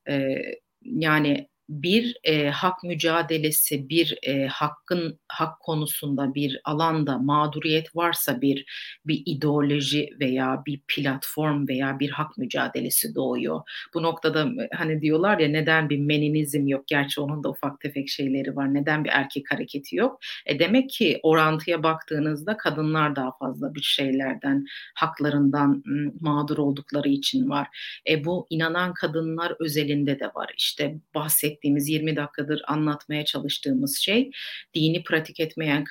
[0.08, 0.36] e,
[0.82, 8.64] yani bir e, hak mücadelesi, bir e, hakkın hak konusunda bir alanda mağduriyet varsa bir
[9.06, 13.60] bir ideoloji veya bir platform veya bir hak mücadelesi doğuyor.
[13.94, 16.86] Bu noktada hani diyorlar ya neden bir meninizm yok?
[16.86, 18.74] Gerçi onun da ufak tefek şeyleri var.
[18.74, 20.20] Neden bir erkek hareketi yok?
[20.46, 25.82] E demek ki orantıya baktığınızda kadınlar daha fazla bir şeylerden, haklarından
[26.20, 27.68] mağdur oldukları için var.
[28.08, 30.54] E bu inanan kadınlar özelinde de var.
[30.56, 34.30] İşte bahsettiğim ettiğimiz 20 dakikadır anlatmaya çalıştığımız şey
[34.74, 35.84] dini pratik etmeyen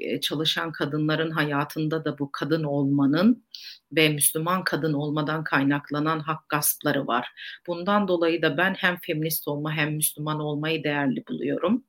[0.00, 3.44] e, çalışan kadınların hayatında da bu kadın olmanın
[3.92, 7.28] ve Müslüman kadın olmadan kaynaklanan hak gaspları var.
[7.66, 11.84] Bundan dolayı da ben hem feminist olma hem Müslüman olmayı değerli buluyorum.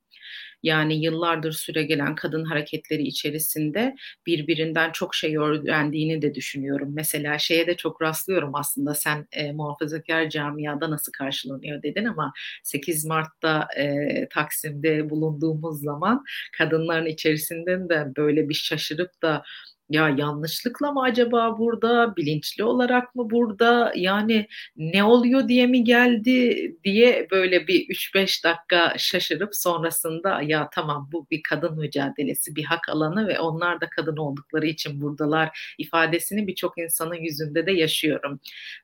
[0.62, 6.90] Yani yıllardır süre gelen kadın hareketleri içerisinde birbirinden çok şey öğrendiğini de düşünüyorum.
[6.94, 12.32] Mesela şeye de çok rastlıyorum aslında sen e, muhafazakar camiada nasıl karşılanıyor dedin ama
[12.62, 16.24] 8 Mart'ta e, Taksim'de bulunduğumuz zaman
[16.58, 19.42] kadınların içerisinden de böyle bir şaşırıp da
[19.90, 26.74] ya yanlışlıkla mı acaba burada, bilinçli olarak mı burada, yani ne oluyor diye mi geldi
[26.84, 32.88] diye böyle bir 3-5 dakika şaşırıp sonrasında ya tamam bu bir kadın mücadelesi, bir hak
[32.88, 38.40] alanı ve onlar da kadın oldukları için buradalar ifadesini birçok insanın yüzünde de yaşıyorum.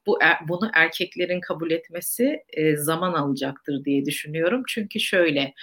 [0.07, 2.43] Bu er, bunu erkeklerin kabul etmesi
[2.77, 4.63] zaman alacaktır diye düşünüyorum.
[4.69, 5.55] Çünkü şöyle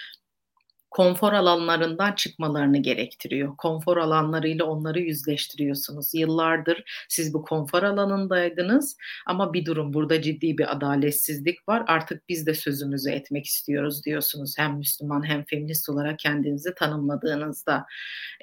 [0.93, 3.57] konfor alanlarından çıkmalarını gerektiriyor.
[3.57, 6.13] Konfor alanlarıyla onları yüzleştiriyorsunuz.
[6.13, 11.83] Yıllardır siz bu konfor alanındaydınız ama bir durum burada ciddi bir adaletsizlik var.
[11.87, 14.55] Artık biz de sözümüzü etmek istiyoruz diyorsunuz.
[14.57, 17.85] Hem Müslüman hem feminist olarak kendinizi tanımladığınızda.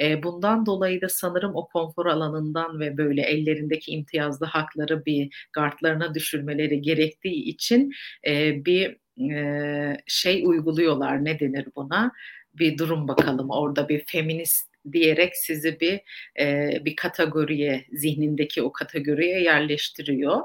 [0.01, 6.15] E, bundan dolayı da sanırım o konfor alanından ve böyle ellerindeki imtiyazlı hakları bir gardlarına
[6.15, 7.93] düşürmeleri gerektiği için
[8.27, 8.97] e, bir
[9.33, 12.13] e, şey uyguluyorlar ne denir buna
[12.55, 13.51] bir durum bakalım.
[13.51, 16.01] Orada bir feminist diyerek sizi bir
[16.41, 20.41] e, bir kategoriye zihnindeki o kategoriye yerleştiriyor.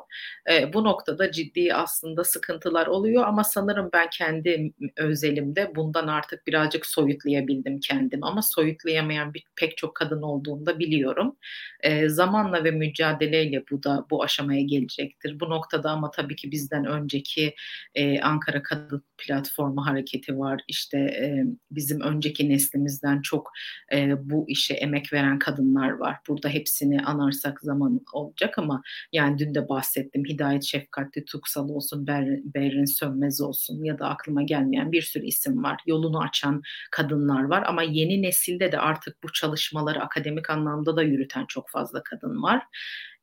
[0.51, 6.85] E, bu noktada ciddi aslında sıkıntılar oluyor ama sanırım ben kendi özelimde bundan artık birazcık
[6.85, 11.35] soyutlayabildim kendim ama soyutlayamayan bir, pek çok kadın olduğunu da biliyorum.
[11.79, 15.39] E, zamanla ve mücadeleyle bu da bu aşamaya gelecektir.
[15.39, 17.55] Bu noktada ama tabii ki bizden önceki
[17.95, 20.61] e, Ankara Kadın Platformu hareketi var.
[20.67, 23.51] İşte e, bizim önceki neslimizden çok
[23.93, 26.17] e, bu işe emek veren kadınlar var.
[26.27, 28.81] Burada hepsini anarsak zaman olacak ama
[29.13, 30.25] yani dün de bahsettim.
[30.25, 35.63] Hidayet Şefkatli Tuksal olsun, Ber, Berrin Sönmez olsun ya da aklıma gelmeyen bir sürü isim
[35.63, 35.81] var.
[35.85, 36.61] Yolunu açan
[36.91, 42.03] kadınlar var ama yeni nesilde de artık bu çalışmaları akademik anlamda da yürüten çok fazla
[42.03, 42.63] kadın var.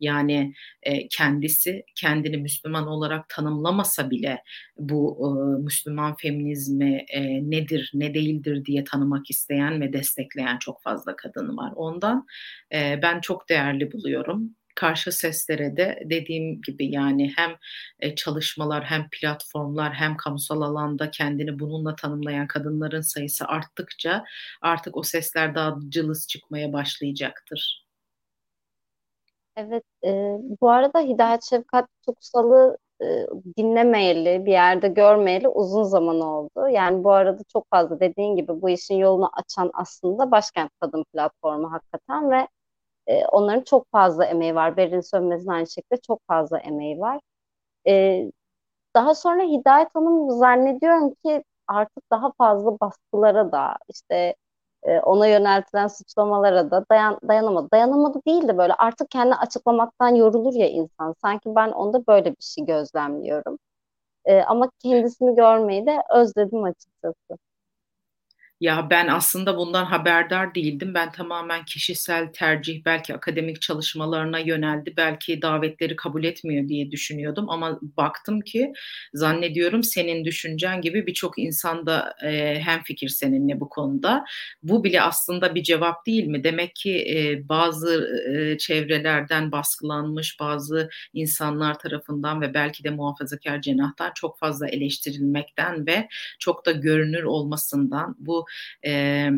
[0.03, 4.43] Yani e, kendisi kendini Müslüman olarak tanımlamasa bile
[4.79, 11.17] bu e, Müslüman feminizmi e, nedir ne değildir diye tanımak isteyen ve destekleyen çok fazla
[11.17, 11.73] kadın var.
[11.77, 12.27] Ondan
[12.75, 17.57] e, ben çok değerli buluyorum karşı seslere de dediğim gibi yani hem
[18.17, 24.25] çalışmalar hem platformlar hem kamusal alanda kendini bununla tanımlayan kadınların sayısı arttıkça
[24.63, 27.82] artık o sesler daha cılız çıkmaya başlayacaktır.
[29.57, 33.27] Evet, e, bu arada Hidayet Şefkat Tuksal'ı e,
[33.59, 36.69] dinlemeyeli, bir yerde görmeyeli uzun zaman oldu.
[36.69, 41.73] Yani bu arada çok fazla dediğin gibi bu işin yolunu açan aslında Başkent Kadın Platformu
[41.73, 42.49] hakikaten ve
[43.07, 44.79] e, onların çok fazla emeği var.
[44.79, 47.21] Beril Sönmez'in aynı şekilde çok fazla emeği var.
[47.89, 48.25] E,
[48.97, 54.35] daha sonra Hidayet Hanım zannediyorum ki artık daha fazla baskılara da işte
[54.85, 57.69] e, ona yöneltilen suçlamalara da dayan, dayanamadı.
[57.73, 61.15] Dayanamadı değil de böyle artık kendini açıklamaktan yorulur ya insan.
[61.23, 63.59] Sanki ben onda böyle bir şey gözlemliyorum.
[64.25, 67.39] E, ama kendisini görmeyi de özledim açıkçası.
[68.63, 70.95] Ya ben aslında bundan haberdar değildim.
[70.95, 77.51] Ben tamamen kişisel tercih, belki akademik çalışmalarına yöneldi, belki davetleri kabul etmiyor diye düşünüyordum.
[77.51, 78.73] Ama baktım ki
[79.15, 84.25] zannediyorum senin düşüncen gibi birçok insan da e, hemfikir seninle bu konuda.
[84.63, 86.45] Bu bile aslında bir cevap değil mi?
[86.45, 94.13] Demek ki e, bazı e, çevrelerden baskılanmış, bazı insanlar tarafından ve belki de muhafazakar cenahtan
[94.15, 98.47] çok fazla eleştirilmekten ve çok da görünür olmasından bu
[98.87, 99.31] e,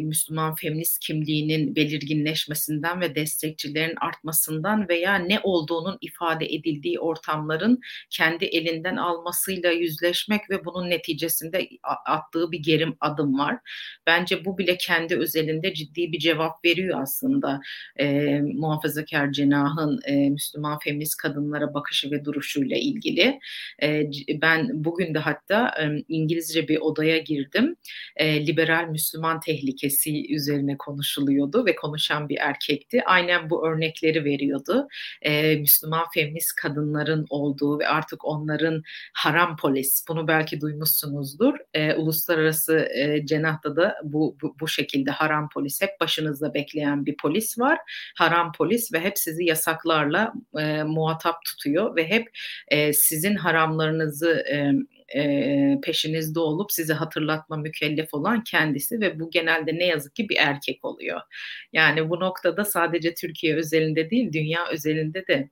[0.00, 8.96] Müslüman feminist kimliğinin belirginleşmesinden ve destekçilerin artmasından veya ne olduğunun ifade edildiği ortamların kendi elinden
[8.96, 11.68] almasıyla yüzleşmek ve bunun neticesinde
[12.06, 13.58] attığı bir gerim adım var.
[14.06, 17.60] Bence bu bile kendi özelinde ciddi bir cevap veriyor aslında
[17.96, 23.40] e, muhafazakar cenahın e, Müslüman feminist kadınlara bakışı ve duruşuyla ilgili.
[23.82, 24.10] E,
[24.42, 27.76] ben bugün de hatta e, İngilizce bir odaya girdim.
[28.16, 33.02] E, liberal Müslüman tehlikesi üzerine konuşuluyordu ve konuşan bir erkekti.
[33.04, 34.88] Aynen bu örnekleri veriyordu.
[35.22, 38.82] Ee, Müslüman feminist kadınların olduğu ve artık onların
[39.12, 41.54] haram polis, bunu belki duymuşsunuzdur.
[41.74, 47.16] Ee, uluslararası e, cenahta da bu, bu, bu şekilde haram polis, hep başınızda bekleyen bir
[47.16, 47.78] polis var.
[48.16, 52.28] Haram polis ve hep sizi yasaklarla e, muhatap tutuyor ve hep
[52.68, 54.72] e, sizin haramlarınızı e,
[55.14, 60.36] e, peşinizde olup sizi hatırlatma mükellef olan kendisi ve bu genelde ne yazık ki bir
[60.36, 61.20] erkek oluyor.
[61.72, 65.50] Yani bu noktada sadece Türkiye özelinde değil dünya özelinde de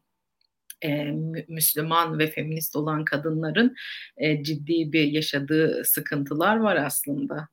[0.84, 1.04] e,
[1.48, 3.74] Müslüman ve feminist olan kadınların
[4.16, 7.48] e, ciddi bir yaşadığı sıkıntılar var aslında.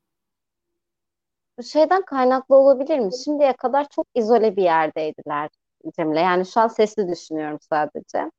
[1.58, 3.12] Bu şeyden kaynaklı olabilir mi?
[3.26, 5.50] Şimdiye kadar çok izole bir yerdeydiler
[5.98, 6.20] Cemile.
[6.20, 8.32] Yani şu an sesli düşünüyorum sadece.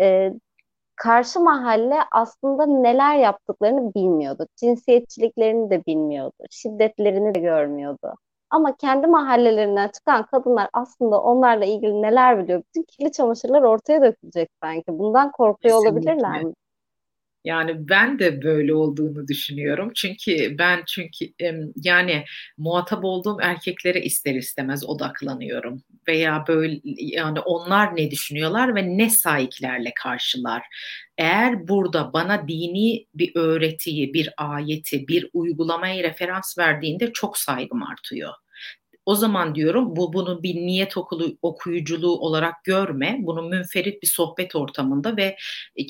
[0.00, 0.32] E,
[0.96, 4.46] karşı mahalle aslında neler yaptıklarını bilmiyordu.
[4.56, 6.34] Cinsiyetçiliklerini de bilmiyordu.
[6.50, 8.14] Şiddetlerini de görmüyordu.
[8.50, 12.62] Ama kendi mahallelerinden çıkan kadınlar aslında onlarla ilgili neler biliyor?
[12.68, 14.84] Bütün kirli çamaşırlar ortaya dökülecek sanki.
[14.88, 16.12] Bundan korkuyor Kesinlikle.
[16.12, 16.54] olabilirler mi?
[17.44, 19.92] Yani ben de böyle olduğunu düşünüyorum.
[19.94, 21.24] Çünkü ben çünkü
[21.76, 22.24] yani
[22.58, 25.82] muhatap olduğum erkeklere ister istemez odaklanıyorum.
[26.08, 30.62] Veya böyle yani onlar ne düşünüyorlar ve ne sahiplerle karşılar.
[31.18, 38.43] Eğer burada bana dini bir öğretiyi, bir ayeti, bir uygulamayı referans verdiğinde çok saygım artıyor.
[39.06, 43.16] O zaman diyorum bu bunu bir niyet okulu okuyuculuğu olarak görme.
[43.20, 45.36] Bunu münferit bir sohbet ortamında ve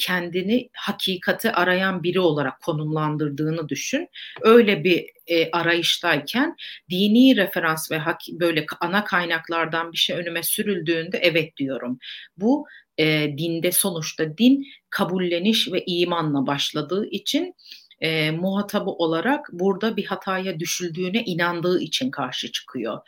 [0.00, 4.08] kendini hakikati arayan biri olarak konumlandırdığını düşün.
[4.42, 6.56] Öyle bir e, arayıştayken
[6.90, 11.98] dini referans ve hak, böyle ana kaynaklardan bir şey önüme sürüldüğünde evet diyorum.
[12.36, 12.66] Bu
[12.98, 17.54] e, dinde sonuçta din kabulleniş ve imanla başladığı için
[18.00, 22.98] e, muhatabı olarak burada bir hataya düşüldüğüne inandığı için karşı çıkıyor.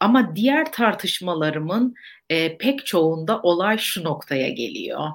[0.00, 1.94] Ama diğer tartışmalarımın
[2.30, 5.08] e, pek çoğunda olay şu noktaya geliyor.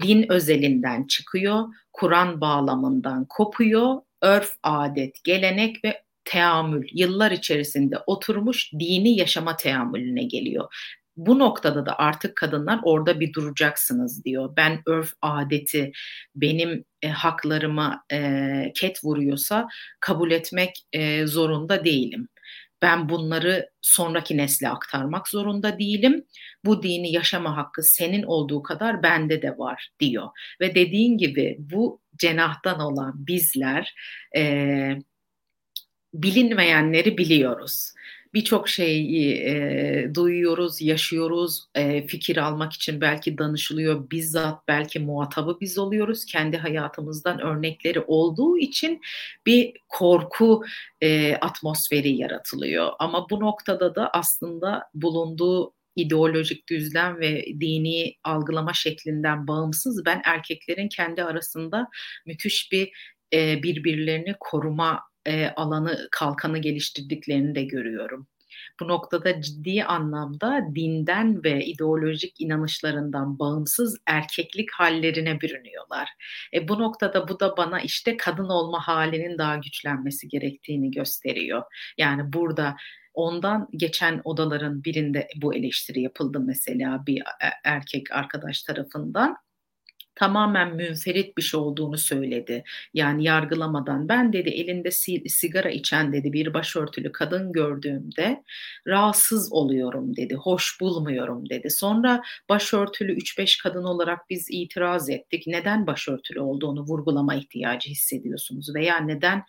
[0.00, 9.16] Din özelinden çıkıyor, Kur'an bağlamından kopuyor, örf, adet, gelenek ve teamül yıllar içerisinde oturmuş dini
[9.16, 10.74] yaşama teamülüne geliyor
[11.26, 14.56] bu noktada da artık kadınlar orada bir duracaksınız diyor.
[14.56, 15.92] Ben örf adeti
[16.34, 19.68] benim e, haklarıma e, ket vuruyorsa
[20.00, 22.28] kabul etmek e, zorunda değilim.
[22.82, 26.24] Ben bunları sonraki nesle aktarmak zorunda değilim.
[26.64, 30.28] Bu dini yaşama hakkı senin olduğu kadar bende de var diyor.
[30.60, 33.94] Ve dediğin gibi bu cenahtan olan bizler
[34.36, 34.42] e,
[36.14, 37.92] bilinmeyenleri biliyoruz
[38.34, 41.66] birçok şeyi e, duyuyoruz, yaşıyoruz.
[41.74, 44.10] E, fikir almak için belki danışılıyor.
[44.10, 46.24] Bizzat belki muhatabı biz oluyoruz.
[46.24, 49.00] Kendi hayatımızdan örnekleri olduğu için
[49.46, 50.62] bir korku
[51.00, 52.92] e, atmosferi yaratılıyor.
[52.98, 60.88] Ama bu noktada da aslında bulunduğu ideolojik düzlem ve dini algılama şeklinden bağımsız ben erkeklerin
[60.88, 61.88] kendi arasında
[62.26, 62.90] müthiş bir
[63.32, 68.26] birbirlerini koruma e, alanı kalkanı geliştirdiklerini de görüyorum.
[68.80, 76.08] bu noktada ciddi anlamda dinden ve ideolojik inanışlarından bağımsız erkeklik hallerine bürünüyorlar.
[76.54, 81.62] E, bu noktada bu da bana işte kadın olma halinin daha güçlenmesi gerektiğini gösteriyor.
[81.98, 82.76] Yani burada
[83.14, 89.36] Ondan geçen odaların birinde bu eleştiri yapıldı mesela bir e, erkek arkadaş tarafından
[90.20, 92.64] tamamen münferit bir şey olduğunu söyledi.
[92.94, 94.90] Yani yargılamadan ben dedi elinde
[95.28, 98.42] sigara içen dedi bir başörtülü kadın gördüğümde
[98.86, 100.34] rahatsız oluyorum dedi.
[100.34, 101.70] Hoş bulmuyorum dedi.
[101.70, 105.46] Sonra başörtülü 3-5 kadın olarak biz itiraz ettik.
[105.46, 109.42] Neden başörtülü olduğunu vurgulama ihtiyacı hissediyorsunuz veya neden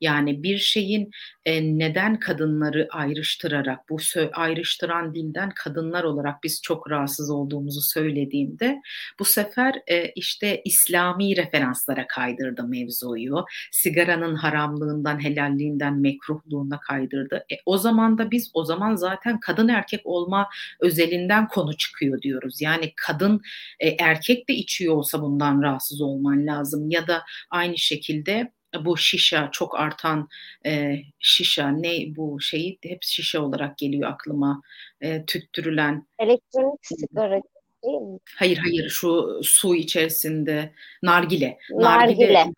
[0.00, 1.10] yani bir şeyin
[1.44, 3.96] e, neden kadınları ayrıştırarak bu
[4.32, 8.80] ayrıştıran dilden kadınlar olarak biz çok rahatsız olduğumuzu söylediğimde
[9.18, 13.44] bu sefer e, işte İslami referanslara kaydırdı mevzuyu.
[13.72, 17.44] Sigaranın haramlığından, helalliğinden, mekruhluğuna kaydırdı.
[17.52, 20.48] E, o zaman da biz o zaman zaten kadın erkek olma
[20.80, 22.60] özelinden konu çıkıyor diyoruz.
[22.60, 23.40] Yani kadın
[23.80, 28.52] e, erkek de içiyor olsa bundan rahatsız olman lazım ya da aynı şekilde
[28.84, 30.28] bu şişa çok artan
[30.66, 34.62] e, şişa ne bu şeyi hep şişe olarak geliyor aklıma
[35.00, 37.40] e, tüttürülen elektronik sigara
[37.86, 38.18] değil mi?
[38.36, 40.72] Hayır hayır şu su içerisinde
[41.02, 41.58] nargile.
[41.70, 42.34] Nargile.
[42.34, 42.52] nargile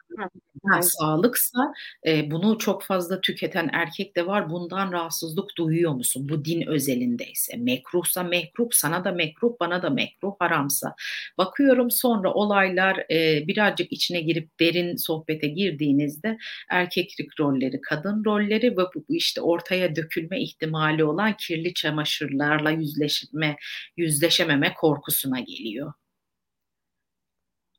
[0.67, 1.73] ha, sağlıksa
[2.07, 4.51] e, bunu çok fazla tüketen erkek de var.
[4.51, 6.29] Bundan rahatsızlık duyuyor musun?
[6.29, 7.57] Bu din özelindeyse.
[7.57, 10.95] Mekruhsa mekruh, sana da mekruh, bana da mekruh, haramsa.
[11.39, 16.39] Bakıyorum sonra olaylar e, birazcık içine girip derin sohbete girdiğinizde
[16.71, 23.57] erkeklik rolleri, kadın rolleri ve bu işte ortaya dökülme ihtimali olan kirli çamaşırlarla yüzleşme,
[23.97, 24.75] yüzleşememe
[25.19, 25.93] korkusuna geliyor.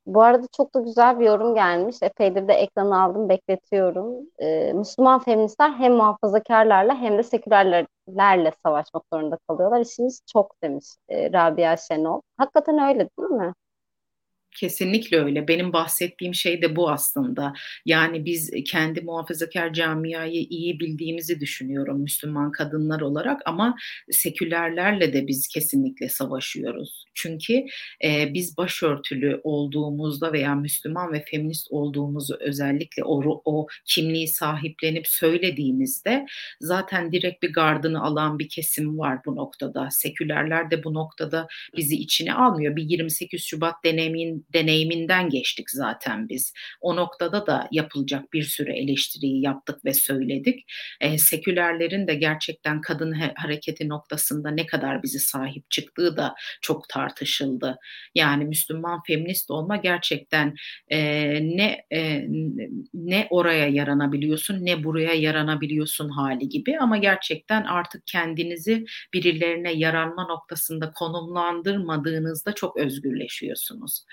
[0.06, 1.96] Bu arada çok da güzel bir yorum gelmiş.
[2.02, 4.26] Epeydir de ekranı aldım, bekletiyorum.
[4.38, 9.80] Ee, Müslüman feministler hem muhafazakarlarla hem de sekülerlerle savaşmak zorunda kalıyorlar.
[9.80, 12.20] İşimiz çok demiş e, Rabia Şenol.
[12.38, 13.54] Hakikaten öyle değil mi?
[14.56, 15.48] Kesinlikle öyle.
[15.48, 17.52] Benim bahsettiğim şey de bu aslında.
[17.86, 23.76] Yani biz kendi muhafazakar camiayı iyi bildiğimizi düşünüyorum Müslüman kadınlar olarak ama
[24.10, 27.04] sekülerlerle de biz kesinlikle savaşıyoruz.
[27.14, 27.64] Çünkü
[28.04, 36.26] e, biz başörtülü olduğumuzda veya Müslüman ve feminist olduğumuzu özellikle o, o kimliği sahiplenip söylediğimizde
[36.60, 39.88] zaten direkt bir gardını alan bir kesim var bu noktada.
[39.90, 41.46] Sekülerler de bu noktada
[41.76, 42.76] bizi içine almıyor.
[42.76, 46.52] Bir 28 Şubat deneyimin deneyiminden geçtik zaten biz.
[46.80, 50.64] O noktada da yapılacak bir sürü eleştiriyi yaptık ve söyledik.
[51.00, 57.78] E, sekülerlerin de gerçekten kadın hareketi noktasında ne kadar bizi sahip çıktığı da çok tartışıldı.
[58.14, 60.54] Yani Müslüman feminist olma gerçekten
[60.88, 60.98] e,
[61.56, 62.26] ne e,
[62.94, 68.84] ne oraya yaranabiliyorsun ne buraya yaranabiliyorsun hali gibi ama gerçekten artık kendinizi
[69.14, 74.04] birilerine yaranma noktasında konumlandırmadığınızda çok özgürleşiyorsunuz.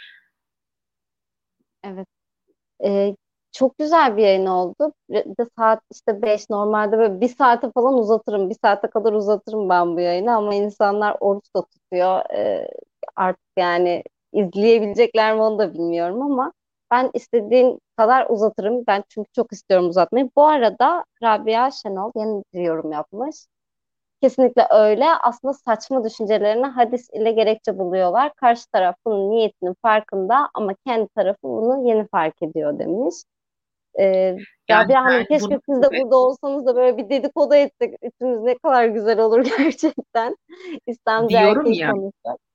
[1.84, 2.07] Evet.
[2.86, 3.15] Ee,
[3.53, 4.93] çok güzel bir yayın oldu.
[5.11, 8.49] De saat işte 5 normalde böyle bir saate falan uzatırım.
[8.49, 12.21] Bir saate kadar uzatırım ben bu yayını ama insanlar oruç da tutuyor.
[12.36, 12.67] Ee,
[13.15, 14.03] artık yani
[14.34, 16.53] izleyebilecekler mi onu da bilmiyorum ama
[16.91, 18.84] ben istediğin kadar uzatırım.
[18.88, 20.32] Ben çünkü çok istiyorum uzatmayı.
[20.38, 23.36] Bu arada Rabia Şenol yeni bir yorum yapmış.
[24.22, 25.05] Kesinlikle öyle.
[25.24, 28.34] Aslında saçma düşüncelerini hadis ile gerekçe buluyorlar.
[28.34, 33.15] Karşı taraf bunun niyetinin farkında ama kendi tarafı bunu yeni fark ediyor demiş.
[33.99, 35.61] Ee, yani Rabia Hanım keşke bunu...
[35.70, 37.95] siz de burada olsanız da böyle bir dedikodu etsek.
[38.01, 40.38] Üçümüz ne kadar güzel olur gerçekten.
[40.88, 41.91] İslamcı Diyorum ya.
[41.91, 42.46] Konuşsak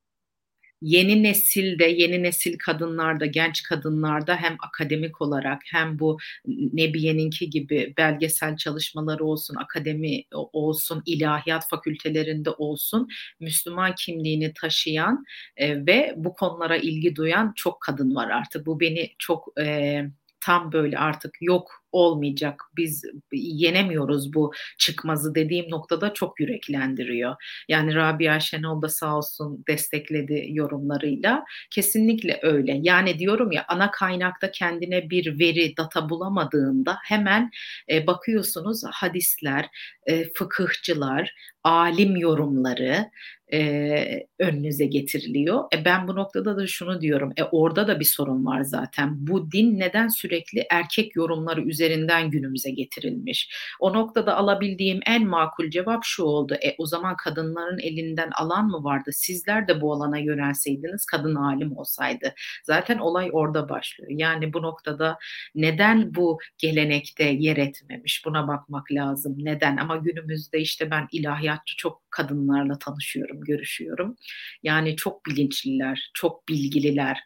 [0.82, 8.56] yeni nesilde, yeni nesil kadınlarda, genç kadınlarda hem akademik olarak hem bu Nebiye'ninki gibi belgesel
[8.56, 13.08] çalışmaları olsun, akademi olsun, ilahiyat fakültelerinde olsun
[13.40, 15.24] Müslüman kimliğini taşıyan
[15.56, 18.66] e, ve bu konulara ilgi duyan çok kadın var artık.
[18.66, 20.04] Bu beni çok e,
[20.40, 22.62] tam böyle artık yok olmayacak.
[22.76, 27.36] Biz yenemiyoruz bu çıkmazı dediğim noktada çok yüreklendiriyor.
[27.68, 31.44] Yani Rabia Şenol da sağ olsun destekledi yorumlarıyla.
[31.70, 32.78] Kesinlikle öyle.
[32.82, 37.50] Yani diyorum ya ana kaynakta kendine bir veri, data bulamadığında hemen
[37.90, 39.68] e, bakıyorsunuz hadisler,
[40.06, 41.34] e, fıkıhçılar,
[41.64, 43.10] alim yorumları,
[43.52, 45.64] e, önünüze getiriliyor.
[45.74, 47.32] E, ben bu noktada da şunu diyorum.
[47.36, 49.26] E, orada da bir sorun var zaten.
[49.26, 53.54] Bu din neden sürekli erkek yorumları üzerinden günümüze getirilmiş?
[53.80, 56.54] O noktada alabildiğim en makul cevap şu oldu.
[56.64, 59.10] E, o zaman kadınların elinden alan mı vardı?
[59.12, 62.34] Sizler de bu alana yönelseydiniz kadın alim olsaydı.
[62.64, 64.10] Zaten olay orada başlıyor.
[64.14, 65.18] Yani bu noktada
[65.54, 68.22] neden bu gelenekte yer etmemiş?
[68.26, 69.34] Buna bakmak lazım.
[69.38, 69.76] Neden?
[69.76, 74.16] Ama günümüzde işte ben ilahiyatçı çok kadınlarla tanışıyorum, görüşüyorum.
[74.62, 77.18] Yani çok bilinçliler, çok bilgililer.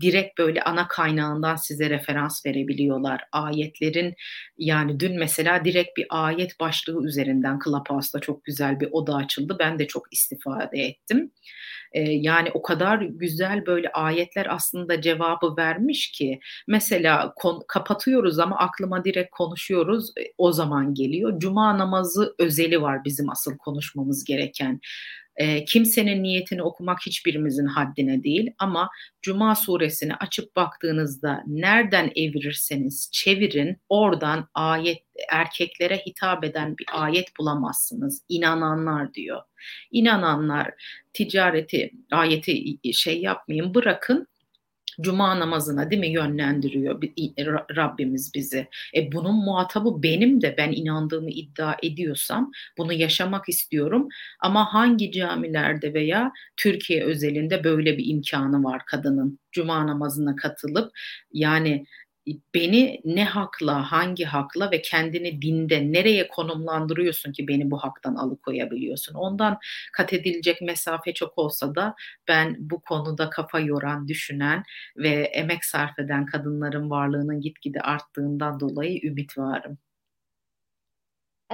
[0.00, 3.20] Direkt böyle ana kaynağından size referans verebiliyorlar.
[3.32, 4.14] Ayetlerin
[4.58, 9.56] yani dün mesela direkt bir ayet başlığı üzerinden Clubhouse'da çok güzel bir oda açıldı.
[9.58, 11.30] Ben de çok istifade ettim.
[11.94, 18.58] Ee, yani o kadar güzel böyle ayetler aslında cevabı vermiş ki mesela kon, kapatıyoruz ama
[18.58, 21.38] aklıma direkt konuşuyoruz e, o zaman geliyor.
[21.38, 24.33] Cuma namazı özeli var bizim asıl konuşmamız gereken.
[25.36, 28.90] E, kimsenin niyetini okumak hiçbirimizin haddine değil ama
[29.22, 38.22] Cuma suresini açıp baktığınızda nereden evirirseniz çevirin oradan ayet erkeklere hitap eden bir ayet bulamazsınız.
[38.28, 39.42] İnananlar diyor.
[39.90, 40.70] İnananlar
[41.12, 44.26] ticareti ayeti şey yapmayın bırakın
[45.00, 47.02] Cuma namazına değil mi yönlendiriyor
[47.76, 48.68] Rabbimiz bizi.
[48.96, 54.08] E bunun muhatabı benim de ben inandığımı iddia ediyorsam bunu yaşamak istiyorum.
[54.40, 60.92] Ama hangi camilerde veya Türkiye özelinde böyle bir imkanı var kadının Cuma namazına katılıp
[61.32, 61.86] yani
[62.54, 69.14] beni ne hakla, hangi hakla ve kendini dinde nereye konumlandırıyorsun ki beni bu haktan alıkoyabiliyorsun?
[69.14, 69.58] Ondan
[69.92, 71.94] kat edilecek mesafe çok olsa da
[72.28, 74.62] ben bu konuda kafa yoran, düşünen
[74.96, 79.78] ve emek sarf eden kadınların varlığının gitgide arttığından dolayı ümit varım.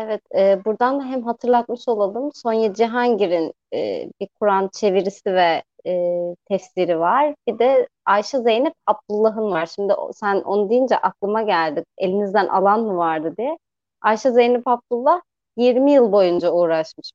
[0.02, 2.30] Evet, e, buradan da hem hatırlatmış olalım.
[2.34, 6.10] Sonya Cihangir'in e, bir Kur'an çevirisi ve e,
[6.48, 7.34] tefsiri var.
[7.48, 9.66] Bir de Ayşe Zeynep Abdullah'ın var.
[9.66, 11.84] Şimdi sen onu deyince aklıma geldi.
[11.98, 13.58] Elinizden alan mı vardı diye.
[14.02, 15.20] Ayşe Zeynep Abdullah
[15.56, 17.12] 20 yıl boyunca uğraşmış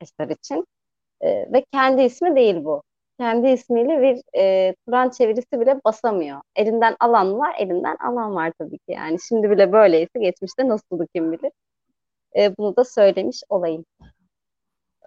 [0.00, 0.66] eser için.
[1.20, 2.82] E, ve kendi ismi değil bu.
[3.20, 6.40] Kendi ismiyle bir e, Kur'an çevirisi bile basamıyor.
[6.56, 8.92] Elinden alan var, elinden alan var tabii ki.
[8.92, 11.52] Yani şimdi bile böyleyse geçmişte nasıldı kim bilir.
[12.36, 13.84] E, bunu da söylemiş olayım.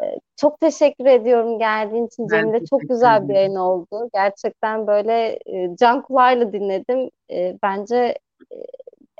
[0.02, 2.66] E, çok teşekkür ediyorum geldiğin için Cemile.
[2.66, 4.10] Çok güzel bir yayın oldu.
[4.14, 7.10] Gerçekten böyle e, can kulağıyla dinledim.
[7.32, 8.18] E, bence
[8.52, 8.56] e,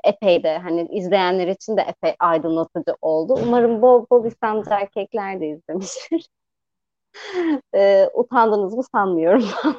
[0.04, 3.38] epey de hani izleyenler için de epey aydınlatıcı oldu.
[3.42, 6.28] Umarım bol bol İslamcı erkekler de izlemiştir.
[7.74, 9.44] e, utandınız mı sanmıyorum.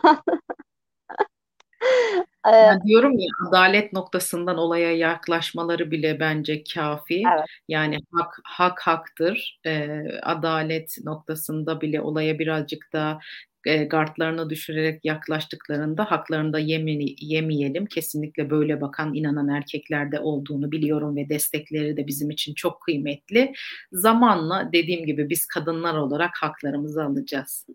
[2.54, 7.24] Yani diyorum ya adalet noktasından olaya yaklaşmaları bile bence kafi.
[7.36, 7.46] Evet.
[7.68, 9.60] Yani hak hak haktır.
[9.66, 13.20] E, adalet noktasında bile olaya birazcık da
[13.66, 17.86] e, gardlarını düşürerek yaklaştıklarında haklarını da yemeni, yemeyelim.
[17.86, 23.54] Kesinlikle böyle bakan inanan erkeklerde olduğunu biliyorum ve destekleri de bizim için çok kıymetli.
[23.92, 27.68] Zamanla dediğim gibi biz kadınlar olarak haklarımızı alacağız.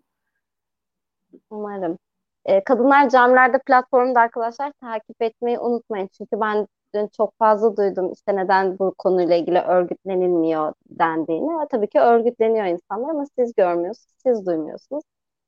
[1.49, 1.97] Umarım.
[2.45, 6.09] E, Kadınlar Camilerde platformunda arkadaşlar takip etmeyi unutmayın.
[6.17, 11.67] Çünkü ben dün çok fazla duydum işte neden bu konuyla ilgili örgütlenilmiyor dendiğini.
[11.71, 15.03] Tabii ki örgütleniyor insanlar ama siz görmüyorsunuz, siz duymuyorsunuz.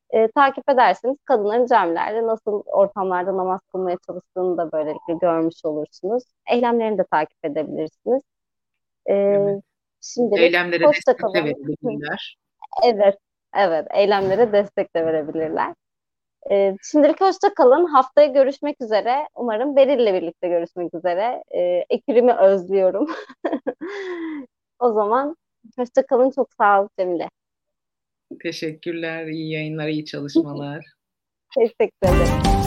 [0.10, 6.24] E, takip ederseniz kadınların camilerde nasıl ortamlarda namaz kılmaya çalıştığını da böylelikle görmüş olursunuz.
[6.52, 8.22] Eylemlerini de takip edebilirsiniz.
[9.06, 9.64] E, evet.
[10.02, 12.38] Şimdi Eylemlere destek de verebilirler.
[12.84, 13.18] Evet,
[13.58, 13.88] evet.
[13.94, 15.74] Eylemlere destek de verebilirler.
[16.52, 17.86] E, şimdilik hoşça kalın.
[17.86, 19.28] Haftaya görüşmek üzere.
[19.36, 21.44] Umarım Beril'le birlikte görüşmek üzere.
[21.56, 23.08] E, ekürümü özlüyorum.
[24.80, 25.36] o zaman
[25.78, 26.32] hoşça kalın.
[26.32, 27.30] Çok sağ ol Cemile.
[28.44, 29.26] Teşekkürler.
[29.26, 30.86] İyi yayınlar, iyi çalışmalar.
[31.56, 32.65] Teşekkür ederim.